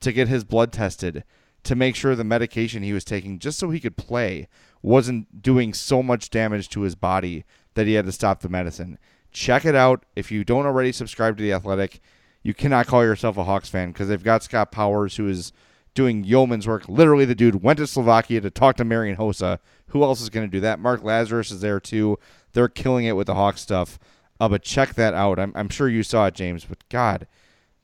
[0.00, 1.24] to get his blood tested
[1.64, 4.48] to make sure the medication he was taking just so he could play
[4.82, 7.44] wasn't doing so much damage to his body
[7.74, 8.98] that he had to stop the medicine.
[9.32, 10.04] Check it out.
[10.14, 12.00] If you don't already subscribe to The Athletic,
[12.42, 15.52] you cannot call yourself a Hawks fan because they've got Scott Powers who is
[15.94, 16.88] doing yeoman's work.
[16.88, 19.58] Literally, the dude went to Slovakia to talk to Marian Hossa.
[19.88, 20.80] Who else is going to do that?
[20.80, 22.18] Mark Lazerus is there too.
[22.52, 23.98] They're killing it with the Hawks stuff.
[24.40, 25.38] Uh, but check that out.
[25.38, 26.64] I'm, I'm sure you saw it, James.
[26.64, 27.26] But God,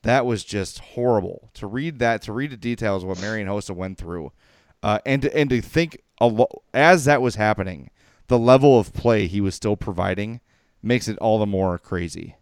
[0.03, 3.75] that was just horrible to read that to read the details of what Marian Hossa
[3.75, 4.31] went through,
[4.83, 7.89] uh, and to, and to think lo- as that was happening,
[8.27, 10.41] the level of play he was still providing
[10.81, 12.35] makes it all the more crazy.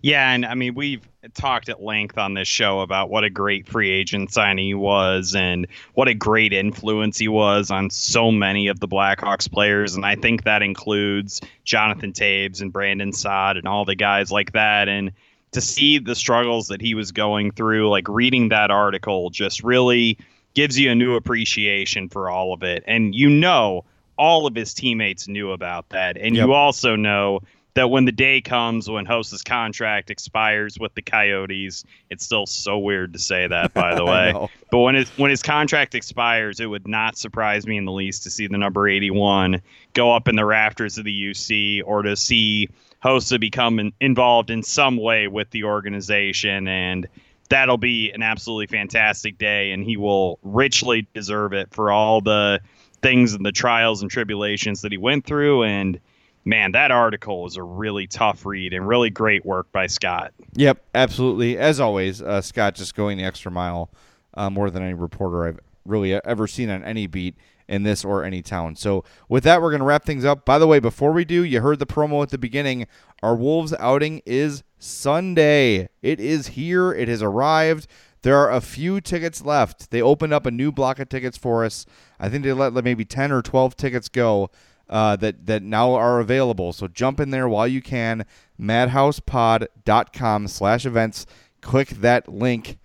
[0.00, 3.66] Yeah, and I mean we've talked at length on this show about what a great
[3.66, 8.66] free agent signing he was and what a great influence he was on so many
[8.68, 13.66] of the Blackhawks players and I think that includes Jonathan Toews and Brandon Saad and
[13.66, 15.12] all the guys like that and
[15.52, 20.18] to see the struggles that he was going through like reading that article just really
[20.54, 23.84] gives you a new appreciation for all of it and you know
[24.22, 26.46] all of his teammates knew about that and Yep.
[26.46, 27.40] you also know
[27.74, 32.78] that when the day comes when Host's contract expires with the Coyotes, it's still so
[32.78, 34.34] weird to say that, by the way.
[34.70, 38.24] But when his when his contract expires, it would not surprise me in the least
[38.24, 39.62] to see the number 81
[39.94, 42.68] go up in the rafters of the UC or to see
[43.02, 47.08] Hossa become in, involved in some way with the organization and
[47.48, 52.60] that'll be an absolutely fantastic day and he will richly deserve it for all the
[53.02, 56.00] things and the trials and tribulations that he went through and
[56.44, 60.32] man, that article was a really tough read and really great work by Scott.
[60.54, 61.58] Yep, absolutely.
[61.58, 63.90] As always, uh, Scott just going the extra mile
[64.34, 67.36] uh, more than any reporter I've really ever seen on any beat
[67.68, 68.76] in this or any town.
[68.76, 70.44] So, with that, we're going to wrap things up.
[70.44, 72.86] By the way, before we do, you heard the promo at the beginning.
[73.22, 75.88] Our Wolves outing is Sunday.
[76.02, 77.86] It is here, it has arrived.
[78.22, 79.90] There are a few tickets left.
[79.90, 81.86] They opened up a new block of tickets for us.
[82.22, 84.48] I think they let maybe 10 or 12 tickets go
[84.88, 86.72] uh, that that now are available.
[86.72, 88.24] So jump in there while you can.
[88.60, 91.26] Madhousepod.com slash events.
[91.60, 92.78] Click that link,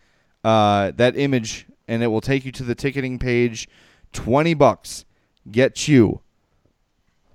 [0.43, 3.69] uh, that image, and it will take you to the ticketing page.
[4.11, 5.05] Twenty bucks
[5.51, 6.21] get you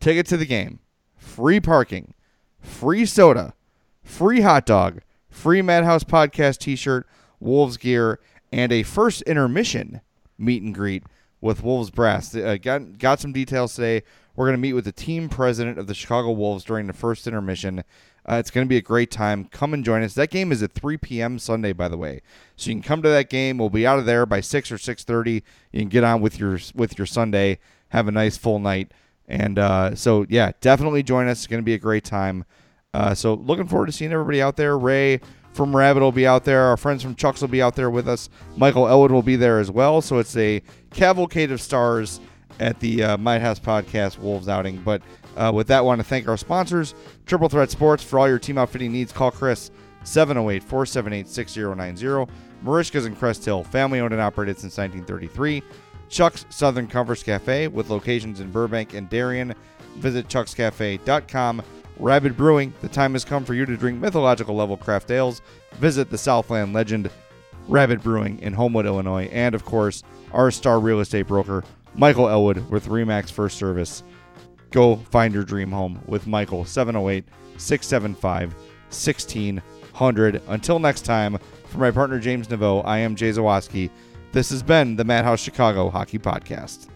[0.00, 0.80] ticket to the game,
[1.16, 2.14] free parking,
[2.59, 3.55] free soda,
[4.03, 7.07] free hot dog, free Madhouse Podcast t shirt,
[7.38, 8.18] Wolves gear,
[8.50, 10.00] and a first intermission
[10.36, 11.05] meet and greet
[11.43, 12.34] with Wolves Brass.
[12.34, 14.03] Uh, got, got some details today.
[14.34, 17.26] We're going to meet with the team president of the Chicago Wolves during the first
[17.26, 17.84] intermission.
[18.24, 19.45] Uh, it's going to be a great time.
[19.47, 20.14] Come and join us.
[20.14, 21.38] That game is at 3 p.m.
[21.38, 22.22] Sunday, by the way.
[22.57, 23.59] So you can come to that game.
[23.59, 25.43] We'll be out of there by 6 or 6:30.
[25.72, 27.59] You can get on with your with your Sunday.
[27.88, 28.93] Have a nice full night.
[29.26, 31.40] And uh, so, yeah, definitely join us.
[31.40, 32.45] It's going to be a great time.
[32.95, 34.78] Uh, so, looking forward to seeing everybody out there.
[34.78, 35.20] Ray
[35.53, 36.62] from Rabid will be out there.
[36.62, 38.28] Our friends from Chucks will be out there with us.
[38.57, 40.00] Michael Elwood will be there as well.
[40.00, 42.20] So, it's a cavalcade of stars
[42.61, 44.78] at the uh, House Podcast Wolves outing.
[44.82, 45.03] But
[45.36, 46.94] uh, with that, I want to thank our sponsors,
[47.26, 48.03] Triple Threat Sports.
[48.03, 49.70] For all your team outfitting needs, call Chris
[50.05, 52.32] 708 478 6090.
[52.64, 55.62] Merichka's and Crest Hill, family owned and operated since 1933.
[56.09, 59.55] Chuck's Southern Comforts Cafe with locations in Burbank and Darien.
[59.96, 61.62] Visit chuckscafe.com.
[61.99, 65.43] Rabid Brewing, the time has come for you to drink mythological level craft ales.
[65.74, 67.11] Visit the Southland legend
[67.68, 69.28] Rabid Brewing in Homewood, Illinois.
[69.32, 71.64] And of course, our star real estate broker,
[71.95, 74.03] Michael Elwood with Remax First Service.
[74.70, 77.24] Go find your dream home with Michael, 708
[77.59, 80.43] 675 1600.
[80.49, 83.90] Until next time, for my partner James Neveau, I am Jay Zawaski.
[84.32, 86.88] This has been the Madhouse Chicago Hockey Podcast.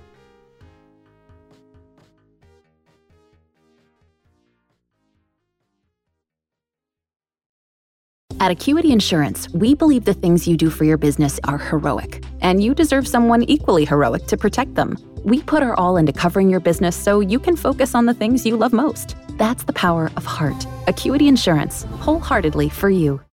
[8.39, 12.63] At Acuity Insurance, we believe the things you do for your business are heroic, and
[12.63, 14.99] you deserve someone equally heroic to protect them.
[15.25, 18.45] We put our all into covering your business so you can focus on the things
[18.45, 19.17] you love most.
[19.39, 20.67] That's the power of heart.
[20.87, 23.27] Acuity Insurance, wholeheartedly for you.